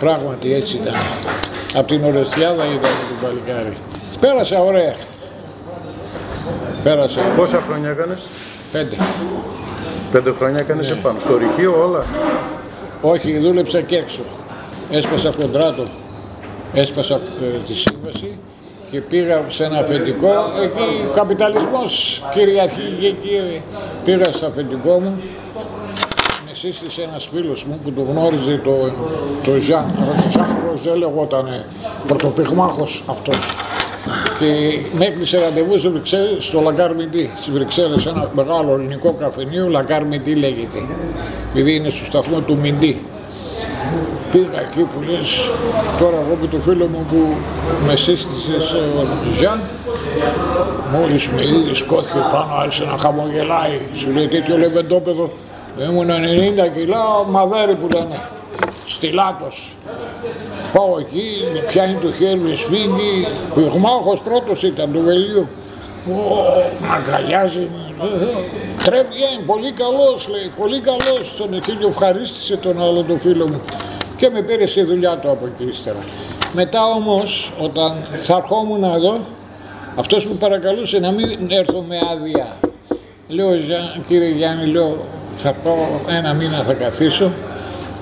Πράγματι 0.00 0.54
έτσι 0.54 0.76
ήταν. 0.76 0.94
Από 1.74 1.86
την 1.86 2.04
Ορεστιάδα 2.04 2.64
ήταν 2.64 2.80
το 2.80 3.26
παλικάρι. 3.26 3.72
Πέρασα 4.20 4.60
ωραία. 4.60 4.94
Πέρασα. 6.82 7.20
Πόσα 7.36 7.62
χρόνια 7.66 7.90
έκανες; 7.90 8.20
Πέντε. 8.72 8.96
Πέντε 10.12 10.32
χρόνια 10.38 10.58
έκανες 10.60 10.90
επάνω. 10.90 11.20
Στο 11.20 11.36
ρηχείο 11.36 11.84
όλα; 11.86 12.04
Όχι, 13.00 13.38
δούλεψα 13.38 13.80
και 13.80 13.96
έξω. 13.96 14.20
Έσπασα 14.90 15.30
κοντράτο. 15.40 15.82
Έσπασα 16.74 17.14
ε, 17.14 17.58
τη 17.66 17.74
σύμβαση 17.74 18.38
και 18.90 19.00
πήγα 19.00 19.44
σε 19.48 19.64
ένα 19.64 19.78
αφεντικό. 19.78 20.28
Εκεί 20.62 21.06
ο 21.10 21.12
καπιταλισμός 21.14 22.22
κυριαρχεί 22.34 22.96
και 23.00 23.06
εκεί 23.06 23.62
πήγα 24.04 24.24
στο 24.24 24.46
αφεντικό 24.46 25.00
μου. 25.00 25.20
Με 26.46 26.54
σύστησε 26.54 27.02
ένας 27.02 27.28
φίλος 27.32 27.64
μου 27.64 27.80
που 27.84 27.92
το 27.92 28.02
γνώριζε 28.02 28.60
το, 28.64 28.90
το 29.44 29.60
Ζαν. 29.60 29.86
Ζαν 30.30 30.56
Ροζέ 30.70 30.94
λεγότανε 30.94 31.64
πρωτοπυγμάχος 32.06 33.04
αυτός. 33.06 33.56
Και 34.38 34.78
με 34.98 35.04
έκλεισε 35.04 35.38
ραντεβού 35.40 35.78
στο, 35.78 35.90
Βρυξέλλες, 35.90 36.44
στο 36.44 36.60
La 36.60 36.71
Gare 36.71 36.94
Midi, 36.94 37.30
στις 37.36 37.50
Βρυξέλλες, 37.50 38.06
ένα 38.06 38.30
μεγάλο 38.34 38.74
ελληνικό 38.74 39.12
καφενείο, 39.12 39.68
La 39.68 39.80
Gare 39.80 40.04
Midi 40.04 40.34
λέγεται, 40.34 40.78
επειδή 41.50 41.74
είναι 41.74 41.88
στο 41.88 42.04
σταθμό 42.04 42.40
του 42.40 42.56
Midi. 42.56 43.02
Πήγα 44.32 44.60
εκεί 44.60 44.80
που 44.80 45.02
λες, 45.10 45.50
τώρα 45.98 46.16
εγώ 46.16 46.38
και 46.40 46.46
το 46.46 46.60
φίλο 46.60 46.86
μου 46.86 47.06
που 47.10 47.34
με 47.86 47.96
σύστησε 47.96 48.60
στο 48.60 48.78
Ζαν, 49.40 49.60
μόλις 50.92 51.28
με 51.28 51.42
είδε 51.42 51.74
σκόθηκε 51.74 52.18
πάνω, 52.32 52.54
άρχισε 52.54 52.84
να 52.84 52.98
χαμογελάει, 52.98 53.80
σου 53.92 54.10
λέει 54.10 54.28
τέτοιο 54.28 54.56
λεβεντόπεδο, 54.56 55.32
ήμουν 55.88 56.08
90 56.08 56.72
κιλά, 56.74 57.24
μαδέρι 57.28 57.74
που 57.74 57.88
λένε, 57.94 58.20
στυλάτος. 58.86 59.72
Πάω 60.72 60.98
εκεί, 60.98 61.44
με 61.52 61.58
πιάνει 61.58 61.94
το 61.94 62.12
χέρι, 62.12 62.36
με 62.38 62.54
σφίγγει, 62.54 63.26
πυγμάχος 63.54 64.20
πρώτος 64.20 64.62
ήταν 64.62 64.92
του 64.92 65.00
Βελίου. 65.04 65.48
Μ' 66.80 66.92
αγκαλιάζει, 66.92 67.68
τρέβγε, 68.84 69.26
πολύ 69.46 69.72
καλός 69.72 70.28
λέει, 70.28 70.50
πολύ 70.58 70.80
καλός, 70.80 71.34
τον 71.36 71.54
εκείνο 71.54 71.86
ευχαρίστησε 71.88 72.56
τον 72.56 72.82
άλλο 72.82 73.02
τον 73.02 73.18
φίλο 73.18 73.46
μου 73.46 73.60
και 74.16 74.30
με 74.30 74.42
πήρε 74.42 74.66
στη 74.66 74.82
δουλειά 74.82 75.18
του 75.18 75.30
από 75.30 75.46
εκεί 75.46 75.68
ύστερα. 75.68 75.98
Μετά 76.52 76.84
όμως, 76.84 77.52
όταν 77.58 78.06
θα 78.18 78.36
ερχόμουν 78.36 78.84
εδώ, 78.84 79.20
αυτός 79.94 80.26
μου 80.26 80.36
παρακαλούσε 80.36 80.98
να 80.98 81.10
μην 81.10 81.50
έρθω 81.50 81.84
με 81.88 81.98
άδεια. 82.12 82.56
Λέω, 83.28 83.50
κύριε 84.06 84.28
Γιάννη, 84.28 84.66
λέω, 84.66 84.96
θα 85.38 85.52
πάω 85.52 85.86
ένα 86.08 86.32
μήνα 86.32 86.62
θα 86.62 86.72
καθίσω 86.72 87.30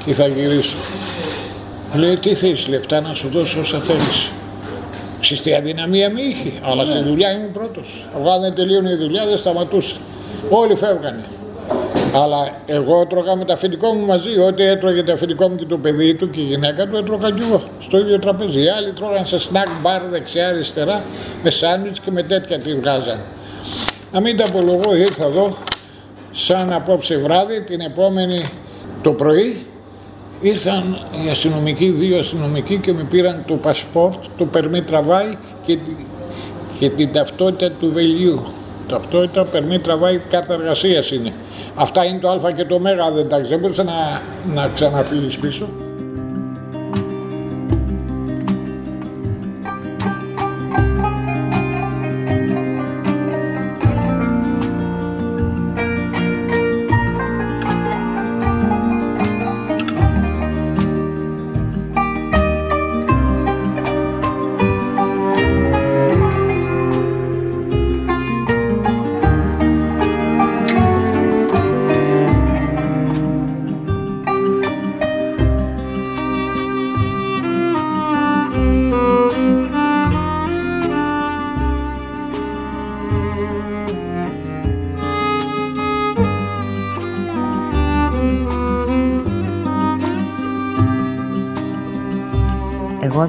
και 0.04 0.14
θα 0.14 0.26
γυρίσω. 0.26 0.76
Λέει, 1.94 2.16
τι 2.16 2.34
θέλεις 2.34 2.68
λεπτά 2.68 3.00
να 3.00 3.14
σου 3.14 3.28
δώσω 3.28 3.60
όσα 3.60 3.78
θέλεις. 3.78 4.30
Ξέρεις 5.20 5.42
τι 5.42 5.54
αδυναμία 5.54 6.10
μη 6.10 6.22
είχε, 6.22 6.52
αλλά 6.62 6.84
στη 6.84 6.98
δουλειά 6.98 7.32
ήμουν 7.32 7.52
πρώτος. 7.52 8.06
Εγώ 8.18 8.38
δεν 8.38 8.54
τελείωνε 8.54 8.90
η 8.90 8.94
δουλειά 8.94 9.26
δεν 9.26 9.36
σταματούσα. 9.36 9.96
Όλοι 10.50 10.74
φεύγανε. 10.74 11.24
Αλλά 12.14 12.50
εγώ 12.66 13.00
έτρωγα 13.00 13.36
με 13.36 13.44
τα 13.44 13.52
αφεντικό 13.52 13.92
μου 13.92 14.06
μαζί. 14.06 14.38
Ό,τι 14.38 14.62
έτρωγε 14.62 15.02
το 15.02 15.12
αφεντικό 15.12 15.48
μου 15.48 15.56
και 15.56 15.64
το 15.64 15.78
παιδί 15.78 16.14
του 16.14 16.30
και 16.30 16.40
η 16.40 16.42
γυναίκα 16.42 16.86
του, 16.86 16.96
έτρωγα 16.96 17.30
κι 17.30 17.42
εγώ 17.42 17.62
στο 17.80 17.98
ίδιο 17.98 18.18
τραπέζι. 18.18 18.62
Οι 18.62 18.68
άλλοι 18.68 18.92
τρώγαν 18.92 19.26
σε 19.26 19.36
snack 19.36 19.86
bar 19.86 20.00
δεξιά-αριστερά 20.10 21.02
με 21.42 21.50
σάντουιτς 21.50 22.00
και 22.00 22.10
με 22.10 22.22
τέτοια 22.22 22.58
τη 22.58 22.74
βγάζαν. 22.74 23.18
Να 24.12 24.20
μην 24.20 24.36
τα 24.36 24.44
απολογώ, 24.44 24.94
ήρθα 24.94 25.24
εδώ 25.24 25.56
σαν 26.32 26.72
απόψε 26.72 27.16
βράδυ, 27.16 27.62
την 27.62 27.80
επόμενη 27.80 28.50
το 29.02 29.12
πρωί 29.12 29.66
ήρθαν 30.40 30.98
οι 31.24 31.30
αστυνομικοί, 31.30 31.88
δύο 31.88 32.18
αστυνομικοί 32.18 32.76
και 32.76 32.92
με 32.92 33.02
πήραν 33.02 33.42
το 33.46 33.54
πασπόρτ, 33.54 34.16
το 34.38 34.44
περμί 34.44 34.82
τραβάει 34.82 35.36
και, 35.66 35.78
και 36.78 36.90
την 36.90 37.12
ταυτότητα 37.12 37.70
του 37.70 37.92
βελιού. 37.92 38.42
Ταυτότητα, 38.88 39.44
περμί 39.44 39.78
τραβάει, 39.78 40.20
κάρτα 40.30 40.54
εργασίας 40.54 41.10
είναι. 41.10 41.32
Αυτά 41.74 42.04
είναι 42.04 42.18
το 42.18 42.28
α 42.28 42.52
και 42.52 42.64
το 42.64 42.74
ω, 42.74 42.80
δεν 43.14 43.28
τα 43.28 43.40
δεν 43.40 43.58
μπορούσε 43.58 43.82
να, 43.82 44.22
να 44.54 44.68
ξαναφύγεις 44.74 45.38
πίσω. 45.38 45.68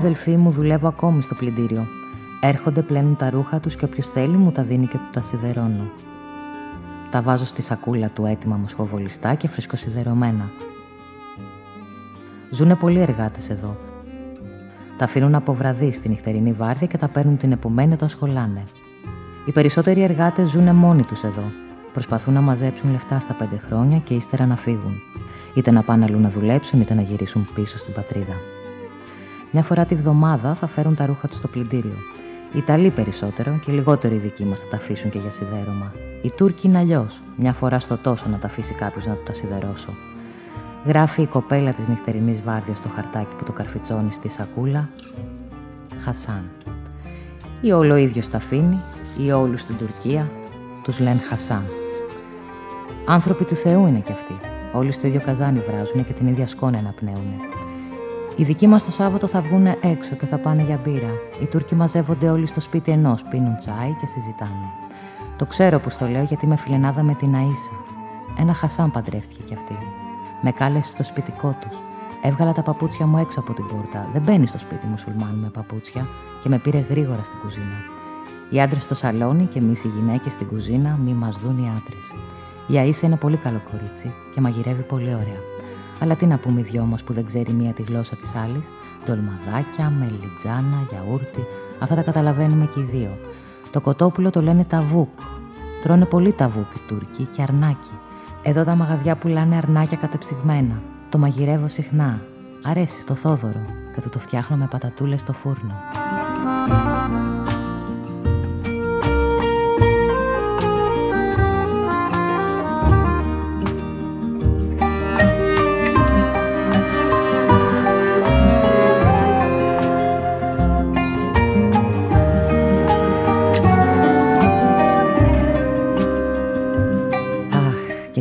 Αδελφοί 0.10 0.38
μου, 0.38 0.52
δουλεύω 0.52 0.88
ακόμη 0.88 1.22
στο 1.22 1.36
πλυντήριο. 1.36 1.88
Έρχονται, 2.42 2.82
πλένουν 2.82 3.16
τα 3.16 3.30
ρούχα 3.30 3.60
τους 3.60 3.76
και 3.76 3.86
όποιος 3.86 4.08
θέλει 4.08 4.38
μου 4.38 4.52
τα 4.52 4.64
δίνει 4.64 4.88
και 4.88 4.98
του 4.98 5.10
τα 5.12 5.22
σιδερώνω. 5.22 5.92
Τα 7.12 7.22
βάζω 7.22 7.46
στη 7.46 7.62
σακούλα 7.62 8.10
του 8.10 8.26
έτοιμα 8.26 8.56
μοσχοβολιστά 8.56 9.34
και 9.34 9.48
φρεσκοσιδερωμένα. 9.48 10.50
Ζούνε 12.52 12.76
πολλοί 12.76 13.00
εργάτες 13.00 13.50
εδώ. 13.50 13.78
Τα 14.98 15.06
αφήνουν 15.06 15.36
από 15.36 15.54
βραδύ 15.54 15.94
στη 15.94 16.10
νυχτερινή 16.10 16.52
βάρδια 16.54 16.88
και 16.88 16.98
τα 16.98 17.08
παίρνουν 17.08 17.38
την 17.38 17.52
επομένη 17.52 17.94
όταν 17.94 18.10
σχολάνε. 18.10 18.64
Οι 19.46 19.52
περισσότεροι 19.52 20.02
εργάτες 20.02 20.50
ζουν 20.50 20.76
μόνοι 20.76 21.04
τους 21.04 21.24
εδώ. 21.24 21.52
Προσπαθούν 21.94 22.34
να 22.34 22.42
μαζέψουν 22.42 22.92
λεφτά 22.92 23.20
στα 23.20 23.34
πέντε 23.34 23.58
χρόνια 23.58 23.98
και 23.98 24.14
ύστερα 24.14 24.46
να 24.46 24.56
φύγουν. 24.56 24.94
Είτε 25.54 25.72
να 25.72 25.84
πάνε 25.84 26.06
αλλού 26.10 26.20
να 26.20 26.30
δουλέψουν, 26.30 26.82
είτε 26.82 26.94
να 26.94 27.02
γυρίσουν 27.02 27.48
πίσω 27.54 27.78
στην 27.78 27.94
πατρίδα. 27.94 28.59
Μια 29.52 29.64
φορά 29.64 29.86
τη 29.86 29.96
βδομάδα 29.96 30.56
θα 30.56 30.68
φέρουν 30.68 30.96
τα 30.96 31.06
ρούχα 31.06 31.28
τους 31.28 31.38
στο 31.38 31.48
πλυντήριο. 31.48 31.96
Οι 32.54 32.58
Ιταλοί 32.58 32.90
περισσότερο 32.90 33.60
και 33.66 33.72
λιγότερο 33.72 34.16
οι 34.16 34.18
δικοί 34.18 34.46
μας 34.46 34.60
θα 34.62 34.68
τα 34.70 34.76
αφήσουν 34.76 35.10
και 35.10 35.18
για 35.18 35.32
σιδέρωμα. 35.32 35.92
Οι 36.22 36.32
Τούρκοι 36.32 36.68
είναι 36.68 36.78
αλλιώς. 36.78 37.22
Μια 37.36 37.54
φορά 37.54 37.80
στο 37.80 37.98
τόσο 37.98 38.30
να 38.30 38.38
τα 38.38 38.48
αφήσει 38.48 38.74
κάποιος 38.74 39.06
να 39.06 39.14
του 39.14 39.24
τα 39.26 39.34
σιδερώσω. 39.34 39.94
Γράφει 40.86 41.22
η 41.22 41.26
κοπέλα 41.26 41.72
της 41.72 41.88
νυχτερινής 41.88 42.42
βάρδιας 42.42 42.78
στο 42.78 42.90
χαρτάκι 42.90 43.36
που 43.36 43.44
το 43.44 43.52
καρφιτσώνει 43.52 44.12
στη 44.12 44.30
σακούλα. 44.30 44.90
Χασάν. 46.04 46.50
Ή 47.62 47.72
όλο 47.72 47.94
ο 47.94 47.98
ίδιο 47.98 48.24
τα 48.32 48.38
αφήνει, 48.38 48.80
ή 49.18 49.32
όλους 49.32 49.62
στην 49.62 49.78
Τουρκία 49.78 50.32
τους 50.84 51.00
λένε 51.00 51.20
Χασάν. 51.30 51.64
Άνθρωποι 53.06 53.46
του 53.46 53.56
Θεού 53.56 53.88
είναι 53.88 54.00
κι 54.00 54.12
αυτοί. 54.12 54.40
Όλοι 54.74 54.92
στο 54.92 55.08
ίδιο 55.08 55.22
καζάνι 55.26 55.60
βράζουν 55.60 56.06
και 56.06 56.14
την 56.14 56.28
ίδια 56.28 56.48
σκόνη 56.48 56.78
αναπνέουν. 56.78 57.34
Οι 58.40 58.44
δικοί 58.44 58.68
μας 58.68 58.84
το 58.84 58.92
Σάββατο 58.92 59.28
θα 59.28 59.42
βγουν 59.42 59.66
έξω 59.66 60.16
και 60.16 60.26
θα 60.26 60.38
πάνε 60.38 60.64
για 60.64 60.80
μπύρα. 60.84 61.12
Οι 61.42 61.46
Τούρκοι 61.46 61.76
μαζεύονται 61.76 62.30
όλοι 62.30 62.48
στο 62.48 62.60
σπίτι 62.60 62.92
ενός, 62.92 63.24
πίνουν 63.24 63.58
τσάι 63.58 63.92
και 64.00 64.06
συζητάνε. 64.06 64.70
Το 65.38 65.46
ξέρω 65.46 65.80
που 65.80 65.90
στο 65.90 66.08
λέω 66.08 66.24
γιατί 66.24 66.46
είμαι 66.46 66.56
φιλενάδα 66.56 67.04
με 67.04 67.14
την 67.14 67.34
Αΐσα. 67.36 67.76
Ένα 68.40 68.54
Χασάν 68.54 68.92
παντρεύτηκε 68.92 69.42
κι 69.46 69.54
αυτή. 69.54 69.78
Με 70.42 70.52
κάλεσε 70.52 70.90
στο 70.90 71.04
σπιτικό 71.04 71.58
τους. 71.62 71.78
Έβγαλα 72.22 72.52
τα 72.52 72.62
παπούτσια 72.62 73.06
μου 73.06 73.18
έξω 73.18 73.40
από 73.40 73.54
την 73.54 73.66
πόρτα. 73.66 74.10
Δεν 74.14 74.22
μπαίνει 74.22 74.48
στο 74.48 74.60
σπίτι 74.60 74.88
μουσουλμάν 74.88 75.36
με 75.36 75.50
παπούτσια 75.50 76.08
και 76.44 76.50
με 76.50 76.58
πήρε 76.58 76.86
γρήγορα 76.90 77.24
στην 77.24 77.40
κουζίνα. 77.40 77.80
Οι 78.50 78.62
άντρες 78.62 78.84
στο 78.84 78.96
σαλόνι 78.96 79.46
και 79.46 79.60
εμείς 79.60 79.84
οι 79.84 79.88
γυναίκες 79.88 80.34
στην 80.34 80.48
κουζίνα, 80.48 81.00
μη 81.04 81.14
μας 81.14 81.38
δουν 81.38 81.58
οι 81.58 81.72
άντρες. 81.78 82.14
Η 82.68 82.74
Αΐσα 82.74 83.06
είναι 83.06 83.18
πολύ 83.18 83.38
καλό 83.38 83.62
κορίτσι 83.72 84.14
και 84.34 84.42
μαγειρεύει 84.42 84.82
πολύ 84.82 85.14
ωραία. 85.14 85.59
Αλλά 86.00 86.16
τι 86.16 86.26
να 86.26 86.38
πούμε 86.38 86.60
οι 86.60 86.64
δυο 86.64 86.84
μας 86.84 87.04
που 87.04 87.14
δεν 87.14 87.26
ξέρει 87.26 87.52
μία 87.52 87.74
τη 87.74 87.82
γλώσσα 87.82 88.16
της 88.16 88.36
άλλης. 88.36 88.68
Ντολμαδάκια, 89.06 89.90
μελιτζάνα, 89.90 90.88
γιαούρτι, 90.90 91.46
αυτά 91.80 91.96
τα 91.96 92.02
καταλαβαίνουμε 92.02 92.66
και 92.66 92.80
οι 92.80 92.84
δύο. 92.84 93.18
Το 93.72 93.82
κοτόπουλο 93.82 94.30
το 94.30 94.42
λένε 94.42 94.64
ταβούκ. 94.64 95.20
Τρώνε 95.82 96.06
πολύ 96.06 96.32
ταβούκ 96.34 96.74
οι 96.76 96.80
Τούρκοι 96.88 97.26
και 97.26 97.42
αρνάκι. 97.42 97.92
Εδώ 98.44 98.64
τα 98.64 98.76
μαγαζιά 98.76 99.16
πουλάνε 99.16 99.56
αρνάκια 99.56 99.98
κατεψυγμένα. 99.98 100.82
Το 101.10 101.18
μαγειρεύω 101.18 101.68
συχνά. 101.68 102.22
Αρέσει 102.64 103.00
στο 103.00 103.14
Θόδωρο 103.14 103.66
και 103.96 104.02
του 104.02 104.10
το 104.10 104.20
φτιάχνω 104.20 104.56
με 104.58 104.68
πατατούλες 104.72 105.22
στο 105.22 105.34
φούρνο. 105.34 105.74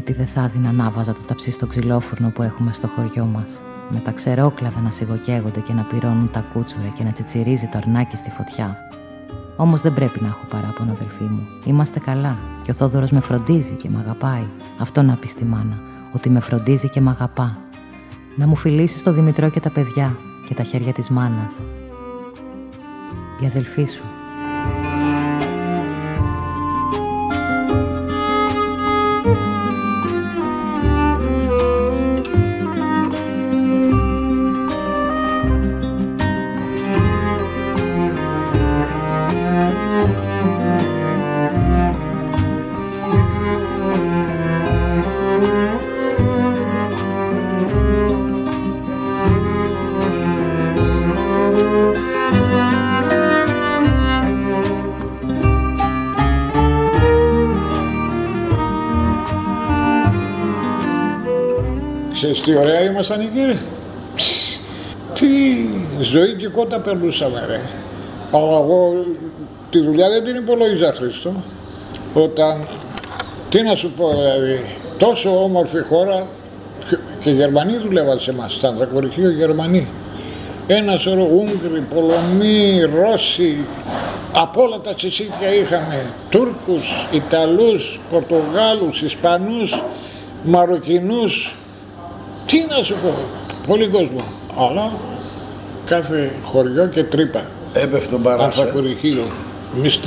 Γιατί 0.08 0.22
δεν 0.22 0.32
θα 0.34 0.44
έδινα 0.44 0.72
να 0.72 0.90
βάζα 0.90 1.12
το 1.12 1.20
ταψί 1.26 1.50
στο 1.50 1.66
ξυλόφουρνο 1.66 2.30
που 2.30 2.42
έχουμε 2.42 2.72
στο 2.72 2.86
χωριό 2.86 3.24
μας. 3.24 3.58
Με 3.88 4.00
τα 4.00 4.10
ξερόκλαδα 4.10 4.80
να 4.80 4.90
σιγοκαίγονται 4.90 5.60
και 5.60 5.72
να 5.72 5.82
πυρώνουν 5.82 6.30
τα 6.30 6.44
κούτσουρα 6.52 6.88
και 6.94 7.04
να 7.04 7.12
τσιτσιρίζει 7.12 7.66
το 7.66 7.78
αρνάκι 7.78 8.16
στη 8.16 8.30
φωτιά. 8.30 8.76
Όμως 9.56 9.80
δεν 9.80 9.94
πρέπει 9.94 10.20
να 10.20 10.26
έχω 10.26 10.46
παράπονο, 10.48 10.92
αδελφοί 10.92 11.22
μου. 11.22 11.46
Είμαστε 11.64 11.98
καλά. 11.98 12.38
Και 12.62 12.70
ο 12.70 12.74
Θόδωρος 12.74 13.10
με 13.10 13.20
φροντίζει 13.20 13.72
και 13.72 13.88
με 13.88 13.98
αγαπάει. 13.98 14.46
Αυτό 14.78 15.02
να 15.02 15.14
πεις 15.14 15.30
στη 15.30 15.44
μάνα. 15.44 15.78
Ότι 16.12 16.30
με 16.30 16.40
φροντίζει 16.40 16.88
και 16.88 17.00
με 17.00 17.10
αγαπά. 17.10 17.58
Να 18.36 18.46
μου 18.46 18.56
φιλήσεις 18.56 19.02
το 19.02 19.12
Δημητρό 19.12 19.48
και 19.48 19.60
τα 19.60 19.70
παιδιά 19.70 20.16
και 20.46 20.54
τα 20.54 20.62
χέρια 20.62 20.92
της 20.92 21.08
μάνας. 21.08 21.60
Η 23.40 23.46
αδελφή 23.46 23.84
σου, 23.84 24.02
ήμασταν 62.98 63.20
οι 63.20 63.30
κύριοι. 63.34 63.58
Τι 65.14 65.26
ζωή 66.00 66.34
και 66.34 66.48
κότα 66.48 66.78
περνούσαμε 66.78 67.44
ρε. 67.48 67.60
Αλλά 68.32 68.58
εγώ 68.58 69.04
τη 69.70 69.80
δουλειά 69.80 70.08
δεν 70.08 70.24
την 70.24 70.36
υπολογίζα 70.36 70.92
Χρήστο. 70.92 71.32
Όταν, 72.14 72.66
τι 73.50 73.62
να 73.62 73.74
σου 73.74 73.90
πω 73.90 74.10
δηλαδή, 74.10 74.64
τόσο 74.98 75.42
όμορφη 75.42 75.80
χώρα 75.80 76.26
και 77.20 77.30
οι 77.30 77.34
Γερμανοί 77.34 77.76
δουλεύαν 77.76 78.18
σε 78.18 78.30
εμάς, 78.30 78.54
στα 78.54 78.68
αντρακορυχείο 78.68 79.30
Γερμανοί. 79.30 79.86
Ένας 80.66 81.00
σωρό 81.00 81.28
Ούγγροι, 81.32 81.84
Πολωνοί, 81.94 82.80
Ρώσοι, 82.80 83.56
από 84.32 84.62
όλα 84.62 84.78
τα 84.78 84.94
τσισίκια 84.94 85.54
είχαμε 85.54 86.06
Τούρκους, 86.30 87.08
Ιταλούς, 87.12 88.00
Πορτογάλους, 88.10 89.02
Ισπανούς, 89.02 89.82
Μαροκινούς, 90.44 91.54
τι 92.48 92.66
να 92.68 92.82
σου 92.82 92.94
πω, 93.02 93.14
πολύ 93.66 93.86
κόσμο. 93.86 94.24
Αλλά 94.58 94.92
κάθε 95.84 96.32
χωριό 96.44 96.86
και 96.86 97.04
τρύπα. 97.04 97.42
Έπεφτε 97.72 98.10
τον 98.10 98.22
παράσα. 98.22 98.44
Ανθρακοριχείο. 98.44 99.24
Εμείς 99.76 100.00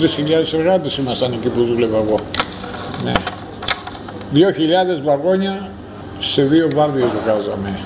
3.000 0.54 0.60
εργάτες 0.60 0.98
ήμασταν 0.98 1.34
εκεί 1.34 1.48
που 1.48 1.64
δούλευα 1.64 1.98
εγώ. 1.98 2.20
Ναι. 3.04 3.12
2.000 4.34 5.02
βαγόνια 5.04 5.70
σε 6.20 6.44
δύο 6.44 6.70
βάρδιες 6.76 7.10
βγάζαμε. 7.24 7.80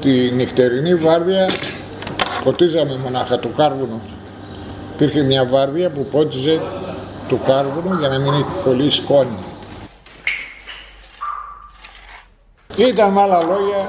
Τη 0.00 0.30
νυχτερινή 0.30 0.94
βάρδια 0.94 1.48
ποτίζαμε 2.44 2.98
μονάχα 3.02 3.38
του 3.38 3.50
κάρβουνο. 3.56 4.00
Υπήρχε 4.94 5.22
μια 5.22 5.46
βάρδια 5.46 5.90
που 5.90 6.06
πότιζε 6.10 6.60
του 7.28 7.40
κάρβουνο 7.44 7.96
για 7.98 8.08
να 8.08 8.18
μην 8.18 8.32
έχει 8.32 8.44
πολύ 8.64 8.90
σκόνη. 8.90 9.38
Ήταν 12.76 13.10
με 13.10 13.20
άλλα 13.20 13.42
λόγια 13.42 13.86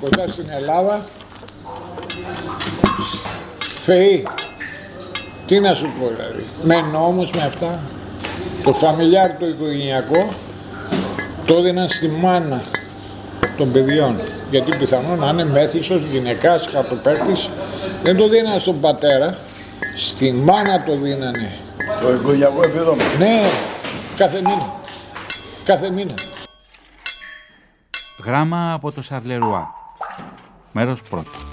κοντά 0.00 0.28
στην 0.28 0.46
Ελλάδα 0.50 1.06
θεοί. 3.58 4.26
Τι 5.46 5.60
να 5.60 5.74
σου 5.74 5.92
πω 6.00 6.06
δηλαδή. 6.16 6.46
Με 6.62 6.80
νόμους 6.92 7.30
με 7.30 7.42
αυτά. 7.42 7.78
Το 8.62 8.74
φαμιλιάρ 8.74 9.30
το 9.30 9.46
οικογενειακό 9.46 10.28
το 11.46 11.54
έδιναν 11.54 11.88
στη 11.88 12.08
μάνα 12.08 12.62
των 13.56 13.72
παιδιών. 13.72 14.20
Γιατί 14.50 14.76
πιθανόν 14.76 15.18
να 15.18 15.28
είναι 15.28 15.44
μέθησος, 15.44 16.02
γυναικάς, 16.02 16.68
χαρτοπέρτης. 16.72 17.50
Δεν 18.02 18.16
το 18.16 18.28
δίνανε 18.28 18.58
στον 18.58 18.80
πατέρα. 18.80 19.38
Στη 19.96 20.32
μάνα 20.32 20.82
το 20.86 20.96
δίνανε. 20.96 21.52
Το 22.00 22.12
οικογενειακό 22.12 22.62
επίδομα. 22.62 23.02
Ναι, 23.18 23.40
κάθε 24.16 24.36
μήνα. 24.36 24.72
Κάθε 25.64 25.90
μήνα. 25.90 26.14
Γράμμα 28.24 28.72
από 28.72 28.92
το 28.92 29.02
Σαρλερουά. 29.02 29.70
Μέρος 30.72 31.02
πρώτος. 31.02 31.47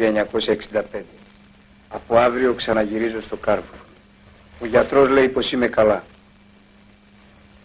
1965. 0.00 1.02
Από 1.88 2.16
αύριο 2.16 2.54
ξαναγυρίζω 2.54 3.20
στο 3.20 3.36
Κάρβο. 3.36 3.74
Ο 4.60 4.66
γιατρός 4.66 5.08
λέει 5.08 5.28
πως 5.28 5.52
είμαι 5.52 5.68
καλά. 5.68 6.04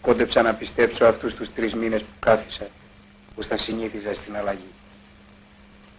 Κόντεψα 0.00 0.42
να 0.42 0.54
πιστέψω 0.54 1.04
αυτούς 1.04 1.34
τους 1.34 1.52
τρεις 1.52 1.74
μήνες 1.74 2.02
που 2.02 2.12
κάθισα, 2.18 2.66
που 3.34 3.42
θα 3.42 3.56
συνήθιζα 3.56 4.14
στην 4.14 4.36
αλλαγή. 4.36 4.70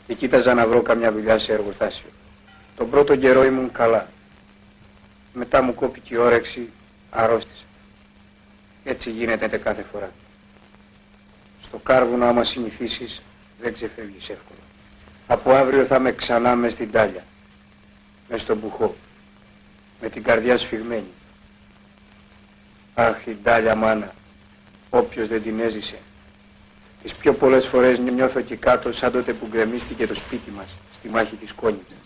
Και 0.08 0.14
κοίταζα 0.14 0.54
να 0.54 0.68
βρω 0.68 0.82
καμιά 0.82 1.12
δουλειά 1.12 1.38
σε 1.38 1.54
εργοστάσιο. 1.54 2.10
Τον 2.76 2.90
πρώτο 2.90 3.16
καιρό 3.16 3.44
ήμουν 3.44 3.72
καλά. 3.72 4.08
Μετά 5.34 5.62
μου 5.62 5.74
κόπηκε 5.74 6.14
η 6.14 6.18
όρεξη, 6.18 6.70
αρρώστησα. 7.10 7.64
Έτσι 8.84 9.12
γίνεται 9.12 9.58
κάθε 9.58 9.82
φορά. 9.92 10.12
Στο 11.62 11.78
κάρβουνο 11.78 12.26
άμα 12.26 12.44
συνηθίσεις 12.44 13.22
δεν 13.62 13.74
ξεφεύγεις 13.74 14.30
εύκολα. 14.30 14.67
Από 15.28 15.52
αύριο 15.52 15.84
θα 15.84 15.96
είμαι 15.96 16.12
ξανά 16.12 16.56
μες 16.56 16.72
στην 16.72 16.92
τάλια. 16.92 17.24
Μες 18.30 18.42
στον 18.42 18.58
μπουχό. 18.58 18.96
Με 20.02 20.10
την 20.10 20.24
καρδιά 20.24 20.58
σφιγμένη. 20.58 21.12
Αχ, 22.94 23.26
η 23.26 23.38
τάλια 23.44 23.76
μάνα. 23.76 24.14
Όποιος 24.90 25.28
δεν 25.28 25.42
την 25.42 25.60
έζησε. 25.60 25.98
Τις 27.04 27.16
πιο 27.16 27.34
πολλές 27.34 27.68
φορές 27.68 28.00
νιώθω 28.00 28.40
εκεί 28.40 28.56
κάτω 28.56 28.92
σαν 28.92 29.12
τότε 29.12 29.34
που 29.34 29.48
γκρεμίστηκε 29.48 30.08
το 30.08 30.14
σπίτι 30.14 30.52
μας 30.52 30.76
στη 30.94 31.10
μάχη 31.10 31.36
της 31.36 31.54
Κόνιτσας. 31.54 32.00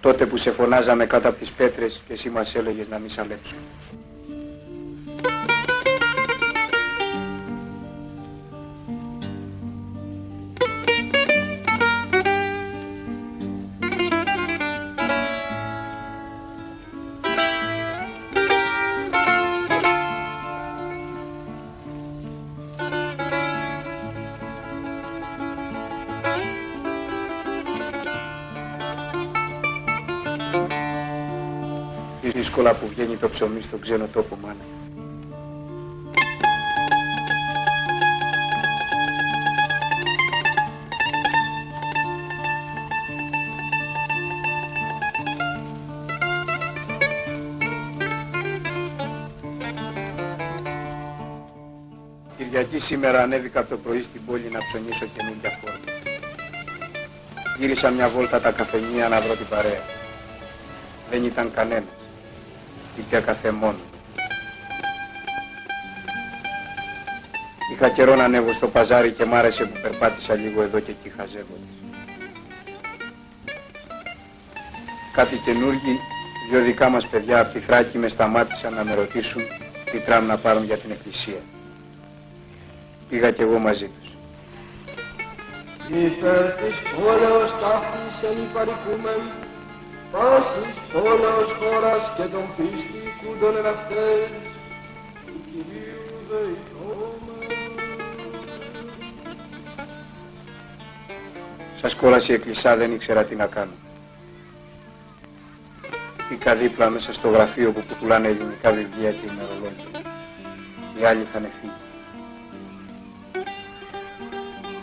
Τότε 0.00 0.26
που 0.26 0.36
σε 0.36 0.50
φωνάζαμε 0.50 1.06
κάτω 1.06 1.28
από 1.28 1.38
τις 1.38 1.52
πέτρες 1.52 2.02
και 2.06 2.12
εσύ 2.12 2.30
μας 2.30 2.54
έλεγες 2.54 2.88
να 2.88 2.98
μη 2.98 3.08
σαλέψουμε. 3.10 3.60
Δύσκολα 32.64 32.74
που 32.74 32.88
βγαίνει 32.88 33.16
το 33.16 33.28
ψωμί 33.28 33.60
στον 33.60 33.80
ξένο 33.80 34.06
τόπο, 34.12 34.38
μάνα. 34.42 34.56
Κυριακή 52.36 52.78
σήμερα 52.78 53.22
ανέβηκα 53.22 53.60
από 53.60 53.68
το 53.68 53.76
πρωί 53.76 54.02
στην 54.02 54.20
πόλη 54.26 54.48
να 54.52 54.58
ψωνίσω 54.58 55.06
καινούργια 55.16 55.58
φόρμα. 55.60 55.78
Γύρισα 57.58 57.90
μια 57.90 58.08
βόλτα 58.08 58.40
τα 58.40 58.50
καφενεία 58.50 59.08
να 59.08 59.20
βρω 59.20 59.36
την 59.36 59.46
παρέα. 59.48 59.82
Δεν 61.10 61.24
ήταν 61.24 61.52
κανένας 61.54 62.03
για 63.08 63.20
καθέ 63.20 63.50
μόνο. 63.50 63.78
Είχα 67.72 67.88
καιρό 67.88 68.14
να 68.14 68.24
ανέβω 68.24 68.52
στο 68.52 68.68
παζάρι 68.68 69.10
και 69.10 69.24
μ' 69.24 69.34
άρεσε 69.34 69.64
που 69.64 69.80
περπάτησα 69.82 70.34
λίγο 70.34 70.62
εδώ 70.62 70.80
και 70.80 70.90
εκεί 70.90 71.12
χαζεύοντας. 71.16 71.74
Κάτι 75.14 75.36
καινούργοι, 75.36 75.98
δυο 76.50 76.60
δικά 76.60 76.88
μας 76.88 77.06
παιδιά 77.08 77.40
από 77.40 77.52
τη 77.52 77.60
Θράκη 77.60 77.98
με 77.98 78.08
σταμάτησαν 78.08 78.74
να 78.74 78.84
με 78.84 78.94
ρωτήσουν 78.94 79.42
τι 79.90 79.98
τράμ 79.98 80.26
να 80.26 80.36
πάρουν 80.36 80.64
για 80.64 80.76
την 80.76 80.90
εκκλησία. 80.90 81.40
Πήγα 83.08 83.30
κι 83.30 83.42
εγώ 83.42 83.58
μαζί 83.58 83.84
τους. 83.84 84.12
Υπέρ 85.88 86.50
της 86.50 86.76
πόλεως 86.96 87.50
ταύτης 87.50 88.22
ελιπαρικούμεν 88.22 89.43
πάσης 90.14 90.76
πόλεως 90.92 91.52
χώρας 91.52 92.12
και 92.16 92.22
τον 92.22 92.44
πίστη 92.56 93.02
κούντον 93.20 93.56
εν 93.56 93.66
αυτές 93.66 94.28
του 95.26 95.32
Κυρίου 95.50 96.16
δεηθόμεν. 96.30 97.72
Σας 101.80 101.94
κόλασε 101.94 102.32
η 102.32 102.34
εκκλησά, 102.34 102.76
δεν 102.76 102.92
ήξερα 102.92 103.24
τι 103.24 103.34
να 103.34 103.46
κάνω. 103.46 103.72
Μπήκα 106.28 106.54
δίπλα 106.54 106.90
μέσα 106.90 107.12
στο 107.12 107.28
γραφείο 107.28 107.72
που 107.72 107.82
πουλάνε 108.00 108.28
ελληνικά 108.28 108.70
βιβλία 108.70 109.10
και 109.10 109.26
ημερολόγια. 109.32 110.12
Οι 111.00 111.04
άλλοι 111.04 111.26
είχαν 111.28 111.46
φύγει. 111.60 111.72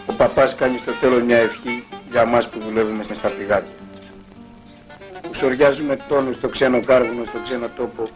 Ο 0.06 0.14
παπάς 0.14 0.56
κάνει 0.56 0.78
στο 0.78 0.92
τέλος 0.92 1.24
μια 1.24 1.38
ευχή 1.38 1.84
για 2.12 2.26
μας 2.26 2.50
που 2.50 2.60
δουλεύουμε 2.60 3.04
στα 3.04 3.30
πηγάδια 3.30 3.72
που 3.78 3.91
σοριάζουμε 5.42 5.98
τόνους 6.08 6.36
στο 6.36 6.48
ξένο 6.48 6.84
κάρβουνο, 6.84 7.26
στο 7.26 7.40
ξένο 7.44 7.70
τόπο, 7.76 8.10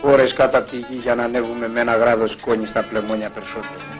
ώρες 0.00 0.32
κάτω 0.32 0.58
από 0.58 0.70
τη 0.70 0.76
γη 0.76 0.98
για 1.02 1.14
να 1.14 1.24
ανέβουμε 1.24 1.68
με 1.68 1.80
ένα 1.80 1.96
γράδο 1.96 2.26
σκόνη 2.26 2.66
στα 2.66 2.82
πλεμόνια 2.82 3.28
περισσότερο. 3.28 3.95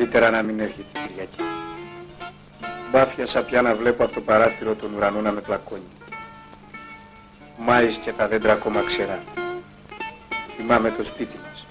Καλύτερα 0.00 0.30
να 0.30 0.42
μην 0.42 0.60
έρχεται 0.60 0.98
η 0.98 1.08
Κυριακή. 1.08 1.42
Μπάφιασα 2.90 3.44
πια 3.44 3.62
να 3.62 3.74
βλέπω 3.74 4.04
από 4.04 4.14
το 4.14 4.20
παράθυρο 4.20 4.74
τον 4.74 4.94
ουρανό 4.94 5.20
να 5.20 5.32
με 5.32 5.40
πλακώνει. 5.40 5.88
Μάης 7.58 7.96
και 7.96 8.12
τα 8.12 8.28
δέντρα 8.28 8.52
ακόμα 8.52 8.82
ξερά. 8.82 9.22
Θυμάμαι 10.56 10.90
το 10.90 11.02
σπίτι 11.02 11.38
μας. 11.48 11.66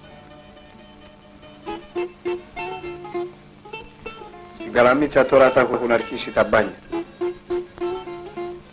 Στην 4.55 4.71
Καλαμίτσα 4.71 5.25
τώρα 5.25 5.49
θα 5.49 5.59
έχουν 5.59 5.91
αρχίσει 5.91 6.31
τα 6.31 6.43
μπάνια. 6.43 6.79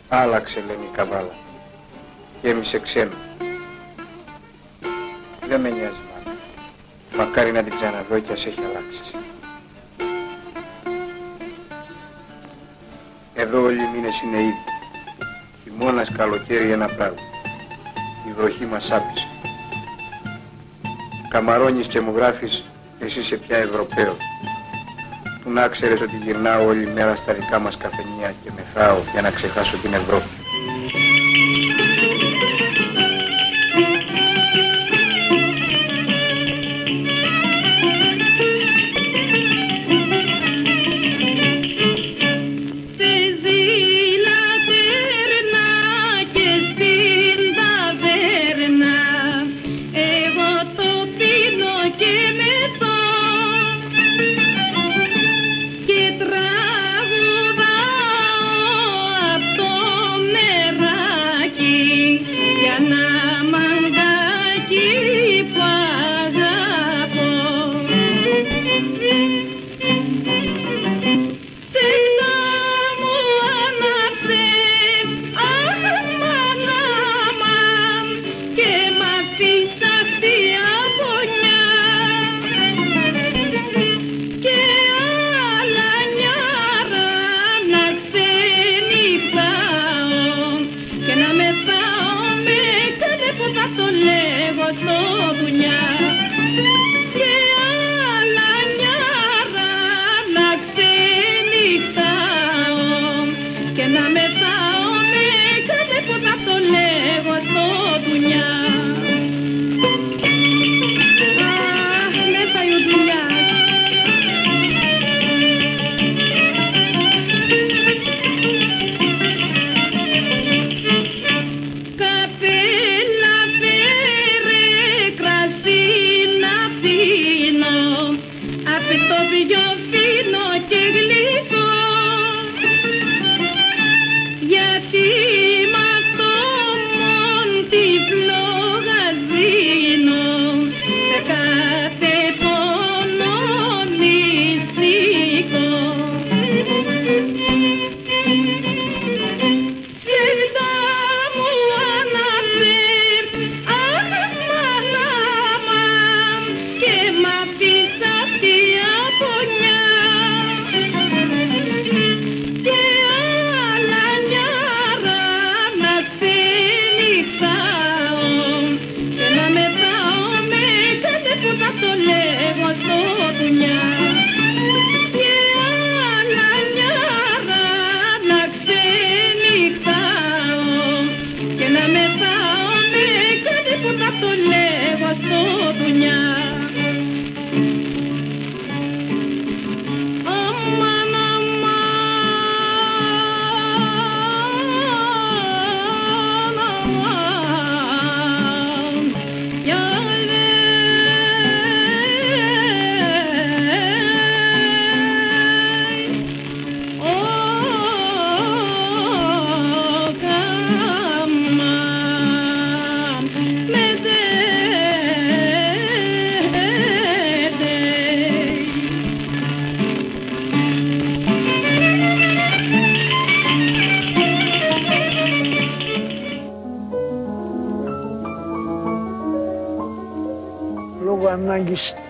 Άλλαξε 0.09 0.61
λένε 0.61 0.85
η 0.85 0.97
καβάλα. 0.97 1.35
Γέμισε 2.43 2.79
ξένο. 2.79 3.17
Δεν 5.49 5.61
με 5.61 5.69
νοιάζει 5.69 6.01
μάλλον. 6.13 6.39
Μακάρι 7.17 7.53
να 7.53 7.63
την 7.63 7.75
ξαναδώ 7.75 8.19
κι 8.19 8.33
ας 8.33 8.47
έχει 8.47 8.61
αλλάξει. 8.61 9.15
Εδώ 13.47 13.63
όλοι 13.63 13.83
οι 13.83 13.89
μήνες 13.95 14.23
είναι 14.23 14.41
ίδιοι. 14.41 14.65
Χειμώνας, 15.63 16.13
καλοκαίρι 16.13 16.71
ένα 16.71 16.87
πράγμα. 16.87 17.21
Η 18.29 18.33
βροχή 18.37 18.65
μας 18.65 18.93
άπησε. 18.93 19.29
Καμαρώνεις 21.29 21.87
και 21.87 22.01
μου 22.01 22.13
γράφεις 22.17 22.65
εσύ 22.99 23.19
είσαι 23.21 23.37
πια 23.37 23.57
Ευρωπαίος. 23.57 24.17
Που 25.43 25.51
να 25.51 25.69
ξέρεις 25.69 26.01
ότι 26.01 26.17
γυρνάω 26.25 26.67
όλη 26.67 26.87
μέρα 26.87 27.17
στα 27.17 27.33
δικά 27.33 27.59
μας 27.59 27.77
καφενεία 27.77 28.35
και 28.45 28.51
μεθάω 28.57 28.99
για 29.13 29.23
να 29.23 29.31
ξεχάσω 29.31 29.77
την 29.77 29.93
Ευρώπη. 29.93 30.36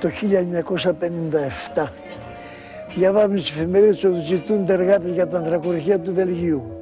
Το 0.00 0.08
1957. 1.74 1.86
Διαβάζουμε 2.96 3.36
τις 3.36 3.50
εφημερίδες 3.50 4.04
ότι 4.04 4.20
ζητούνται 4.20 4.72
εργάτες 4.72 5.12
για 5.12 5.28
τα 5.28 5.38
ανθρακοριχεία 5.38 6.00
του 6.00 6.14
Βελγίου. 6.14 6.80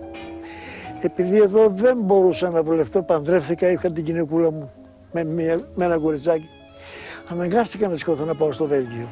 Επειδή 1.01 1.37
εδώ 1.37 1.69
δεν 1.69 1.99
μπορούσα 2.01 2.51
να 2.51 2.63
βολευτώ, 2.63 3.03
παντρεύτηκα, 3.03 3.71
είχα 3.71 3.93
την 3.93 4.05
γυναικούλα 4.05 4.51
μου 4.53 4.73
με, 5.13 5.25
μια, 5.25 5.61
με 5.75 5.85
ένα 5.85 5.99
κοριτσάκι. 5.99 6.49
Αναγκάστηκα 7.29 7.89
να 7.89 7.97
σηκωθώ 7.97 8.25
να 8.25 8.35
πάω 8.35 8.53
στο 8.53 8.67
Βέλγιο. 8.67 9.09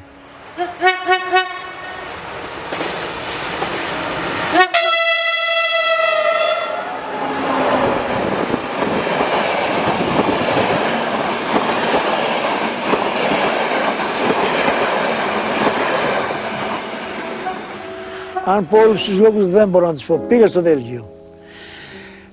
Αν 18.53 18.67
πω 18.67 18.77
όλους 18.77 19.03
τους 19.03 19.17
λόγους 19.17 19.47
δεν 19.47 19.69
μπορώ 19.69 19.85
να 19.85 19.93
τους 19.93 20.05
πω. 20.05 20.17
Πήγα 20.27 20.47
στο 20.47 20.61
Βέλγιο. 20.61 21.09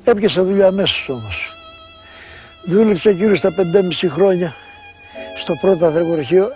Έπιασα 0.05 0.43
δουλειά 0.43 0.67
αμέσως 0.67 1.09
όμως. 1.09 1.55
Δούλεψα 2.65 3.11
γύρω 3.11 3.35
στα 3.35 3.55
5,5 3.57 4.09
χρόνια 4.09 4.55
στο 5.37 5.55
πρώτο 5.61 5.87
ανθρακοριχείο, 5.87 6.51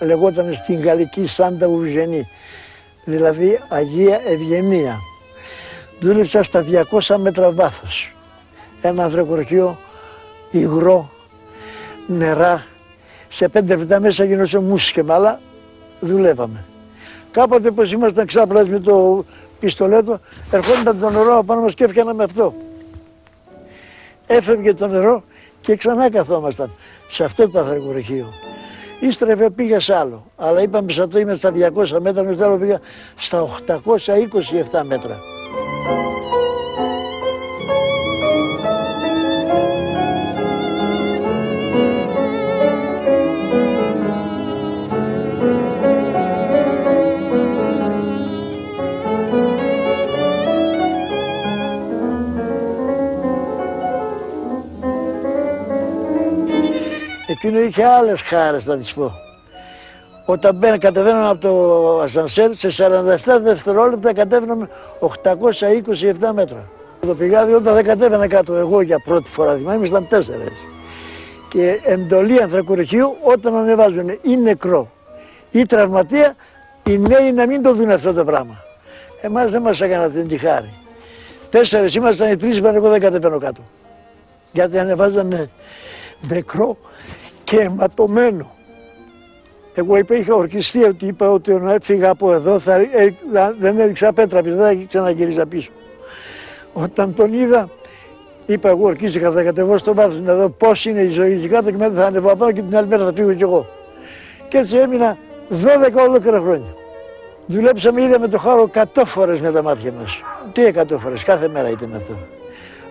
λεγόταν 0.00 0.54
στην 0.54 0.80
Γαλλική 0.80 1.26
Σάντα 1.26 1.66
Ουζενή, 1.66 2.28
δηλαδή 3.04 3.60
Αγία 3.68 4.20
Ευγενία. 4.26 4.98
Δούλεψα 6.00 6.42
στα 6.42 6.64
200 6.90 7.16
μέτρα 7.16 7.50
βάθος. 7.50 8.14
Ένα 8.82 9.04
ανθρακοριχείο 9.04 9.78
υγρό, 10.50 11.10
νερά, 12.06 12.66
σε 13.28 13.48
πέντε 13.48 13.76
λεπτά 13.76 14.00
μέσα 14.00 14.24
γινόταν 14.24 14.62
μουσική 14.62 14.92
και 14.92 15.02
μάλα, 15.02 15.40
δουλεύαμε. 16.00 16.64
Κάποτε 17.36 17.70
πως 17.70 17.92
ήμασταν 17.92 18.26
ξάπλας 18.26 18.68
με 18.68 18.80
το 18.80 19.24
πιστολέτο, 19.60 20.20
ερχόταν 20.50 21.00
το 21.00 21.10
νερό 21.10 21.38
απάνω 21.38 21.60
μας 21.60 21.74
και 21.74 21.84
έφτιαναμε 21.84 22.24
αυτό. 22.24 22.54
Έφευγε 24.26 24.74
το 24.74 24.86
νερό 24.86 25.22
και 25.60 25.76
ξανά 25.76 26.10
καθόμασταν 26.10 26.70
σε 27.08 27.24
αυτό 27.24 27.48
το 27.48 27.58
ανθρακοριχείο. 27.58 28.26
Ύστερα 29.00 29.50
πήγα 29.50 29.80
σε 29.80 29.94
άλλο, 29.94 30.24
αλλά 30.36 30.62
είπαμε 30.62 30.92
σαν 30.92 31.10
το 31.10 31.18
είμαι 31.18 31.34
στα 31.34 31.52
200 31.74 31.98
μέτρα, 32.00 32.22
μετά 32.22 32.48
πήγα 32.48 32.80
στα 33.16 33.48
827 34.72 34.82
μέτρα. 34.82 35.20
Εκείνο 57.36 57.60
είχε 57.60 57.84
άλλες 57.84 58.20
χάρες 58.20 58.66
να 58.66 58.76
τις 58.76 58.94
πω. 58.94 59.12
Όταν 60.24 60.54
μπαίνα, 60.54 60.78
κατεβαίναμε 60.78 61.28
από 61.28 61.38
το 61.38 62.00
ασανσέρ, 62.00 62.54
σε 62.54 62.68
47 62.70 63.40
δευτερόλεπτα 63.42 64.12
κατέβαιναμε 64.12 64.68
827 65.00 66.32
μέτρα. 66.32 66.68
Το 67.00 67.14
πηγάδι 67.14 67.52
όταν 67.52 67.74
δεν 67.74 67.84
κατέβαινα 67.84 68.26
κάτω 68.26 68.54
εγώ 68.54 68.80
για 68.80 69.02
πρώτη 69.04 69.30
φορά, 69.30 69.54
θυμάμαι, 69.54 69.76
ήμασταν 69.76 70.08
τέσσερες. 70.08 70.52
Και 71.48 71.80
εντολή 71.84 72.42
ανθρακοριχείου 72.42 73.16
όταν 73.22 73.56
ανεβάζουν 73.56 74.08
ή 74.22 74.36
νεκρό 74.36 74.90
ή 75.50 75.66
τραυματία, 75.66 76.34
οι 76.86 76.98
νέοι 76.98 77.32
να 77.32 77.46
μην 77.46 77.62
το 77.62 77.74
δουν 77.74 77.90
αυτό 77.90 78.12
το 78.12 78.24
πράγμα. 78.24 78.62
Εμάς 79.20 79.50
δεν 79.50 79.62
μας 79.62 79.80
έκανα 79.80 80.04
αυτή 80.04 80.24
τη 80.24 80.38
χάρη. 80.38 80.74
Τέσσερις 81.50 81.94
ήμασταν, 81.94 82.32
οι 82.32 82.36
τρεις 82.36 82.56
είπαν 82.56 82.74
εγώ 82.74 82.88
δεν 82.88 83.00
κατεβαίνω 83.00 83.38
κάτω. 83.38 83.60
Γιατί 84.52 84.78
ανεβάζανε 84.78 85.50
νεκρό 86.28 86.76
και 87.46 87.60
αιματωμένο. 87.60 88.54
Εγώ 89.74 89.96
είπα, 89.96 90.14
είχα 90.14 90.34
ορκιστεί 90.34 90.84
ότι 90.84 91.06
είπα 91.06 91.30
ότι 91.30 91.52
όταν 91.52 91.68
έφυγα 91.68 92.10
από 92.10 92.32
εδώ 92.32 92.58
θα, 92.58 92.74
ε, 92.74 93.14
δεν 93.58 93.78
έριξα 93.78 94.12
πέτρα 94.12 94.42
πίσω, 94.42 94.56
δεν 94.56 94.78
θα 94.78 94.84
ξαναγύριζα 94.88 95.46
πίσω. 95.46 95.70
Όταν 96.72 97.14
τον 97.14 97.32
είδα, 97.32 97.68
είπα 98.46 98.68
εγώ 98.68 98.86
ορκίστηκα, 98.86 99.30
θα 99.30 99.42
κατεβώ 99.42 99.78
στο 99.78 99.94
βάθος 99.94 100.20
να 100.20 100.34
δω 100.34 100.48
πώς 100.48 100.84
είναι 100.86 101.00
η 101.00 101.08
ζωή 101.08 101.32
εκεί 101.32 101.48
κάτω 101.48 101.70
και 101.70 101.76
μετά 101.76 102.00
θα 102.00 102.06
ανεβώ 102.06 102.30
απάνω 102.30 102.52
και 102.52 102.62
την 102.62 102.76
άλλη 102.76 102.86
μέρα 102.86 103.04
θα 103.04 103.12
φύγω 103.14 103.34
κι 103.34 103.42
εγώ. 103.42 103.66
Και 104.48 104.58
έτσι 104.58 104.76
έμεινα 104.76 105.18
12 105.50 106.06
ολόκληρα 106.08 106.38
χρόνια. 106.38 106.74
Δουλέψαμε 107.46 108.02
ήδη 108.02 108.18
με 108.18 108.28
το 108.28 108.38
χάρο 108.38 108.70
100 108.74 109.02
φορές 109.04 109.40
με 109.40 109.52
τα 109.52 109.62
μάτια 109.62 109.92
μας. 109.92 110.20
Τι 110.52 110.62
100 110.62 110.98
φορές, 110.98 111.22
κάθε 111.22 111.48
μέρα 111.48 111.70
ήταν 111.70 111.94
αυτό. 111.96 112.12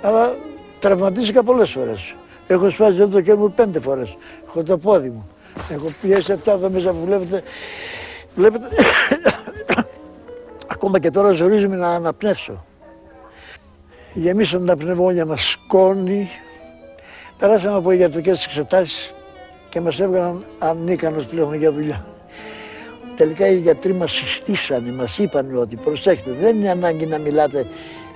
Αλλά 0.02 0.36
τραυματίστηκα 0.80 1.44
πολλές 1.44 1.72
φορές. 1.72 2.16
Έχω 2.48 2.70
σπάσει 2.70 3.08
το 3.08 3.22
κέρ 3.22 3.36
μου 3.36 3.52
πέντε 3.52 3.80
φορές. 3.80 4.18
Έχω 4.48 4.64
το 4.64 4.78
πόδι 4.78 5.10
μου. 5.10 5.30
Έχω 5.72 5.94
πιέσει 6.02 6.32
αυτά 6.32 6.52
εδώ 6.52 6.70
μέσα 6.70 6.90
που 6.92 7.06
βλέπετε. 7.06 7.44
Βλέπετε. 8.36 8.68
Ακόμα 10.68 11.00
και 11.00 11.10
τώρα 11.10 11.32
ζορίζουμε 11.32 11.76
να 11.76 11.88
αναπνεύσω. 11.88 12.66
Γεμίσαν 14.14 14.66
τα 14.66 14.76
πνευμόνια 14.76 15.26
μας 15.26 15.52
σκόνη. 15.52 16.30
Περάσαμε 17.38 17.78
από 17.78 17.92
ιατρικές 17.92 18.46
εξετάσεις 18.46 19.14
και 19.70 19.82
μας 19.82 20.00
έβγαλαν 20.00 20.46
ανίκανος 20.60 21.26
πλέον 21.26 21.54
για 21.54 21.72
δουλειά. 21.72 22.06
Τελικά 23.16 23.48
οι 23.48 23.58
γιατροί 23.58 23.94
μας 23.94 24.12
συστήσανε, 24.12 24.92
μας 24.92 25.18
είπαν 25.18 25.58
ότι 25.58 25.76
προσέξτε, 25.76 26.32
δεν 26.32 26.56
είναι 26.56 26.70
ανάγκη 26.70 27.06
να 27.06 27.18
μιλάτε 27.18 27.68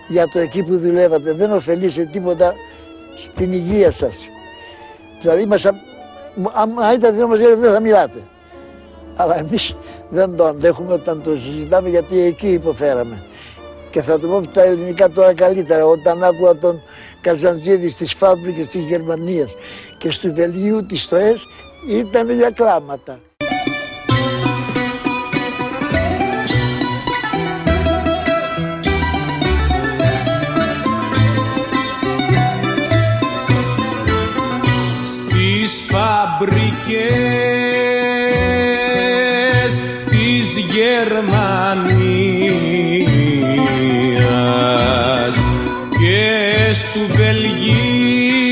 για 0.07 0.27
το 0.27 0.39
εκεί 0.39 0.63
που 0.63 0.77
δουλεύατε, 0.77 1.34
δεν 1.34 1.51
ωφελεί 1.51 1.89
σε 1.89 2.05
τίποτα 2.05 2.53
στην 3.20 3.51
υγεία 3.53 3.91
σας. 3.91 4.15
Δηλαδή, 5.22 5.45
μας, 5.45 5.65
αν 5.65 6.95
ήταν 6.95 7.15
δικό 7.15 7.28
μας 7.28 7.39
δεν 7.39 7.72
θα 7.72 7.80
μιλάτε. 7.80 8.20
Αλλά 9.15 9.38
εμείς 9.38 9.76
δεν 10.09 10.36
το 10.36 10.45
αντέχουμε 10.45 10.93
όταν 10.93 11.22
το 11.22 11.38
συζητάμε 11.38 11.89
γιατί 11.89 12.22
εκεί 12.22 12.47
υποφέραμε. 12.47 13.24
Και 13.89 14.01
θα 14.01 14.20
το 14.20 14.28
πω 14.28 14.47
τα 14.47 14.63
ελληνικά 14.63 15.09
τώρα 15.09 15.34
καλύτερα. 15.34 15.86
Όταν 15.86 16.24
άκουγα 16.24 16.55
τον 16.55 16.82
Καζαντζίδη 17.22 17.89
στις 17.89 18.13
φάμπρικες 18.13 18.67
της 18.67 18.84
Γερμανίας 18.84 19.51
και 19.97 20.11
στο 20.11 20.34
Βελγίου 20.34 20.86
της 20.86 21.01
ΣΤΟΕΣ 21.01 21.45
ήταν 21.89 22.30
για 22.30 22.51
κλάματα. 22.51 23.20
Φαμπρικές 36.39 36.63
της 40.05 40.57
Γερμανίας 40.57 41.29
και 45.99 46.73
στου 46.73 47.07
Βελγίου 47.15 48.49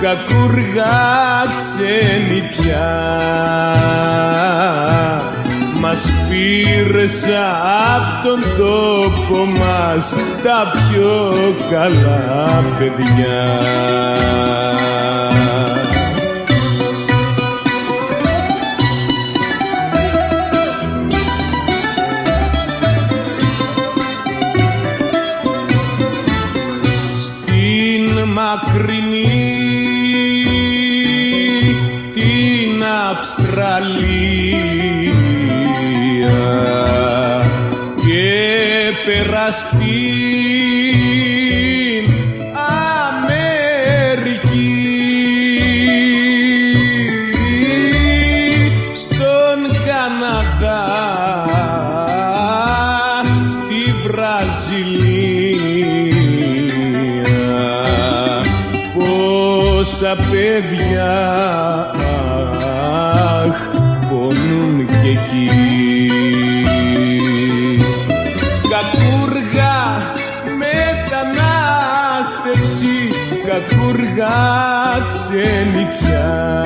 κακούργα 0.00 1.44
ξενιτιά 1.56 2.88
μας 5.80 6.12
πήρες 6.28 7.26
απ' 7.96 8.24
τον 8.24 8.40
τόπο 8.58 9.44
μας 9.44 10.14
τα 10.42 10.70
πιο 10.72 11.32
καλά 11.70 12.64
παιδιά. 12.78 13.58
Μετανάστευση 72.48 73.08
κακούργα 73.46 75.06
ξενιτιά. 75.06 76.62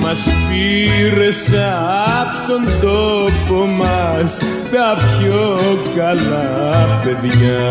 Μας 0.00 0.28
πήρες 0.48 1.52
απ' 2.20 2.48
τον 2.48 2.80
τόπο 2.80 3.66
μας 3.66 4.38
τα 4.72 4.96
πιο 4.96 5.58
καλά 5.96 7.00
παιδιά 7.04 7.62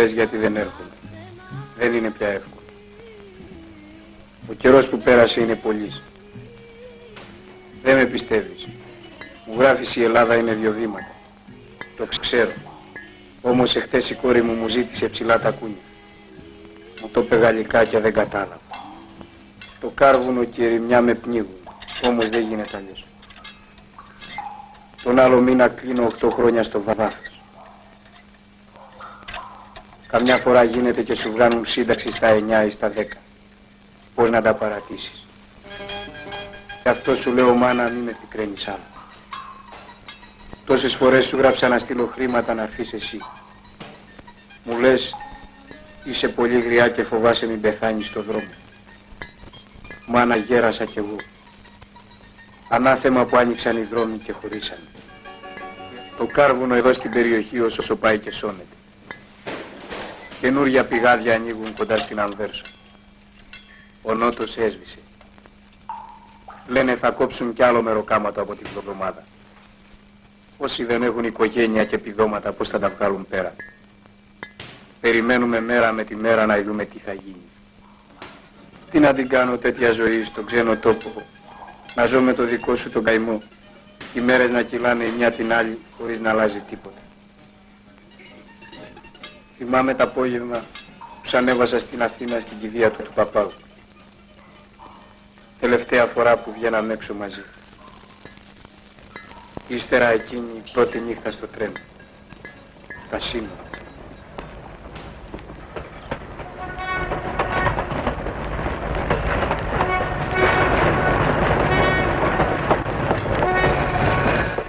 Κι 0.00 0.16
όλο 0.16 0.22
μου 0.22 0.24
λες 0.24 0.26
γιατί 0.26 0.36
δεν 0.36 0.56
έρχομαι. 0.56 0.88
Δεν 1.78 1.94
είναι 1.94 2.10
πια 2.10 2.28
εύκολο. 2.28 2.62
Ο 4.50 4.52
καιρός 4.52 4.88
που 4.88 4.98
πέρασε 4.98 5.40
είναι 5.40 5.54
πολύς. 5.54 6.02
Δεν 7.82 7.96
με 7.96 8.04
πιστεύεις. 8.04 8.68
Μου 9.46 9.54
γράφεις 9.58 9.96
η 9.96 10.02
Ελλάδα 10.02 10.34
είναι 10.36 10.52
δύο 10.52 10.72
βήματα. 10.72 11.14
Το 11.96 12.06
ξέρω. 12.20 12.52
Όμως 13.42 13.76
εχθές 13.76 14.10
η 14.10 14.14
κόρη 14.14 14.42
μου 14.42 14.52
μου 14.52 14.68
ζήτησε 14.68 15.08
ψηλά 15.08 15.40
τα 15.40 15.50
κούνια. 15.50 15.76
Μου 17.02 17.08
το 17.12 17.20
είπε 17.20 17.36
γαλλικά 17.36 17.84
και 17.84 17.98
δεν 17.98 18.12
κατάλαβα. 18.12 18.60
Το 19.80 19.92
κάρβουνο 19.94 20.44
και 20.44 20.62
η 20.62 20.68
ρημιά 20.68 21.00
με 21.00 21.14
πνίγουν. 21.14 21.58
Όμως 22.04 22.28
δεν 22.28 22.42
γίνεται 22.42 22.76
αλλιώς. 22.76 23.06
Τον 25.02 25.18
άλλο 25.18 25.40
μήνα 25.40 25.68
κλείνω 25.68 26.12
8 26.20 26.30
χρόνια 26.30 26.62
στο 26.62 26.82
βάθος. 26.82 27.29
Καμιά 30.10 30.36
φορά 30.36 30.62
γίνεται 30.62 31.02
και 31.02 31.14
σου 31.14 31.30
βγάνουν 31.30 31.64
σύνταξη 31.64 32.10
στα 32.10 32.28
9 32.62 32.66
ή 32.66 32.70
στα 32.70 32.92
10. 32.96 33.04
Πώς 34.14 34.30
να 34.30 34.42
τα 34.42 34.54
παρατήσεις. 34.54 35.26
Γι' 36.82 36.88
αυτό 36.88 37.14
σου 37.14 37.32
λέω 37.32 37.54
μάνα 37.54 37.88
μην 37.90 38.02
με 38.02 38.16
πικραίνεις 38.20 38.68
άλλο. 38.68 38.78
Τόσες 40.64 40.94
φορές 40.94 41.26
σου 41.26 41.36
γράψα 41.36 41.68
να 41.68 41.78
στείλω 41.78 42.10
χρήματα 42.14 42.54
να 42.54 42.62
έρθεις 42.62 42.92
εσύ. 42.92 43.18
Μου 44.64 44.78
λες 44.78 45.14
είσαι 46.04 46.28
πολύ 46.28 46.60
γριά 46.60 46.88
και 46.88 47.02
φοβάσαι 47.02 47.46
μην 47.46 47.60
πεθάνεις 47.60 48.06
στο 48.06 48.22
δρόμο. 48.22 48.52
Μάνα 50.06 50.36
γέρασα 50.36 50.84
κι 50.84 50.98
εγώ. 50.98 51.16
Ανάθεμα 52.68 53.24
που 53.24 53.36
άνοιξαν 53.36 53.76
οι 53.76 53.82
δρόμοι 53.82 54.18
και 54.18 54.32
χωρίσανε. 54.32 54.88
Το 56.18 56.26
κάρβουνο 56.26 56.74
εδώ 56.74 56.92
στην 56.92 57.10
περιοχή 57.10 57.60
όσο 57.60 57.96
πάει 57.96 58.18
και 58.18 58.30
σώνεται. 58.30 58.74
Καινούρια 60.40 60.84
πηγάδια 60.84 61.34
ανοίγουν 61.34 61.74
κοντά 61.74 61.98
στην 61.98 62.20
Ανβέρσα. 62.20 62.62
Ο 64.02 64.14
νότος 64.14 64.56
έσβησε. 64.56 64.98
Λένε 66.66 66.96
θα 66.96 67.10
κόψουν 67.10 67.52
κι 67.52 67.62
άλλο 67.62 67.82
μεροκάματο 67.82 68.40
από 68.40 68.54
την 68.54 68.66
προβδομάδα. 68.72 69.24
Όσοι 70.58 70.84
δεν 70.84 71.02
έχουν 71.02 71.24
οικογένεια 71.24 71.84
και 71.84 71.94
επιδόματα 71.94 72.52
πώς 72.52 72.68
θα 72.68 72.78
τα 72.78 72.88
βγάλουν 72.88 73.26
πέρα; 73.28 73.54
Περιμένουμε 75.00 75.60
μέρα 75.60 75.92
με 75.92 76.04
τη 76.04 76.16
μέρα 76.16 76.46
να 76.46 76.62
δούμε 76.62 76.84
τι 76.84 76.98
θα 76.98 77.12
γίνει. 77.12 77.44
Τι 78.90 78.98
να 78.98 79.14
την 79.14 79.28
κάνω 79.28 79.58
τέτοια 79.58 79.90
ζωή 79.90 80.24
στον 80.24 80.46
ξένο 80.46 80.76
τόπο. 80.76 81.22
Να 81.94 82.06
ζω 82.06 82.20
με 82.20 82.32
το 82.32 82.44
δικό 82.44 82.74
σου 82.74 82.90
τον 82.90 83.04
καημό. 83.04 83.42
Και 84.12 84.18
οι 84.18 84.22
μέρες 84.22 84.50
να 84.50 84.62
κυλάνε 84.62 85.04
η 85.04 85.12
μια 85.16 85.32
την 85.32 85.52
άλλη 85.52 85.78
χωρίς 85.98 86.20
να 86.20 86.30
αλλάζει 86.30 86.60
τίποτα. 86.60 86.99
Θυμάμαι 89.62 89.94
το 89.94 90.02
απόγευμα 90.02 90.64
που 90.98 91.28
σ' 91.28 91.34
ανέβασα 91.34 91.78
στην 91.78 92.02
Αθήνα 92.02 92.40
στην 92.40 92.58
κηδεία 92.60 92.90
του 92.90 93.02
του 93.02 93.12
παπάου. 93.14 93.52
Τελευταία 95.60 96.06
φορά 96.06 96.36
που 96.36 96.52
βγαίναμε 96.52 96.92
έξω 96.92 97.14
μαζί. 97.14 97.42
Ύστερα 99.68 100.08
εκείνη 100.08 100.56
η 100.56 100.70
πρώτη 100.72 100.98
νύχτα 100.98 101.30
στο 101.30 101.46
τρένο. 101.46 101.72
Τα 103.10 103.18
σύνορα. 103.18 103.50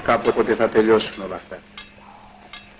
Κάποτε 0.04 0.56
θα 0.56 0.70
τελειώσουν 0.70 1.24
όλα 1.24 1.36
αυτά. 1.36 1.58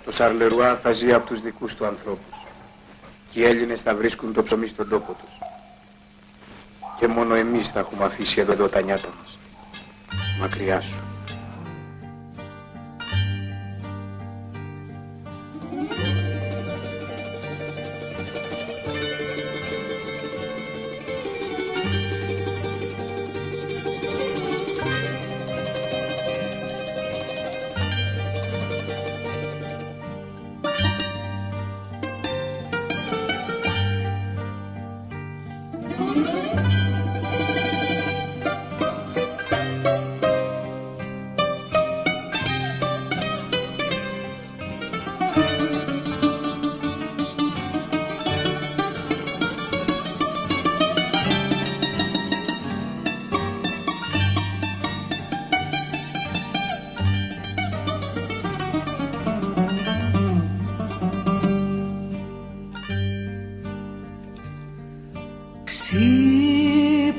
Το 0.04 0.10
Σαρλερουά 0.10 0.76
θα 0.76 0.92
ζει 0.92 1.12
από 1.12 1.26
τους 1.26 1.40
δικούς 1.40 1.74
του 1.74 1.86
ανθρώπους. 1.86 2.46
Και 3.30 3.40
οι 3.40 3.44
Έλληνες 3.44 3.80
θα 3.80 3.94
βρίσκουν 3.94 4.32
το 4.32 4.42
ψωμί 4.42 4.66
στον 4.66 4.88
τόπο 4.88 5.12
τους. 5.12 5.30
Και 6.98 7.06
μόνο 7.08 7.34
εμείς 7.34 7.68
θα 7.68 7.78
έχουμε 7.78 8.04
αφήσει 8.04 8.40
εδώ, 8.40 8.52
εδώ 8.52 8.68
τα 8.68 8.80
νιάτα 8.80 9.08
μας. 9.18 9.38
μακριά 10.40 10.80
σου. 10.80 11.11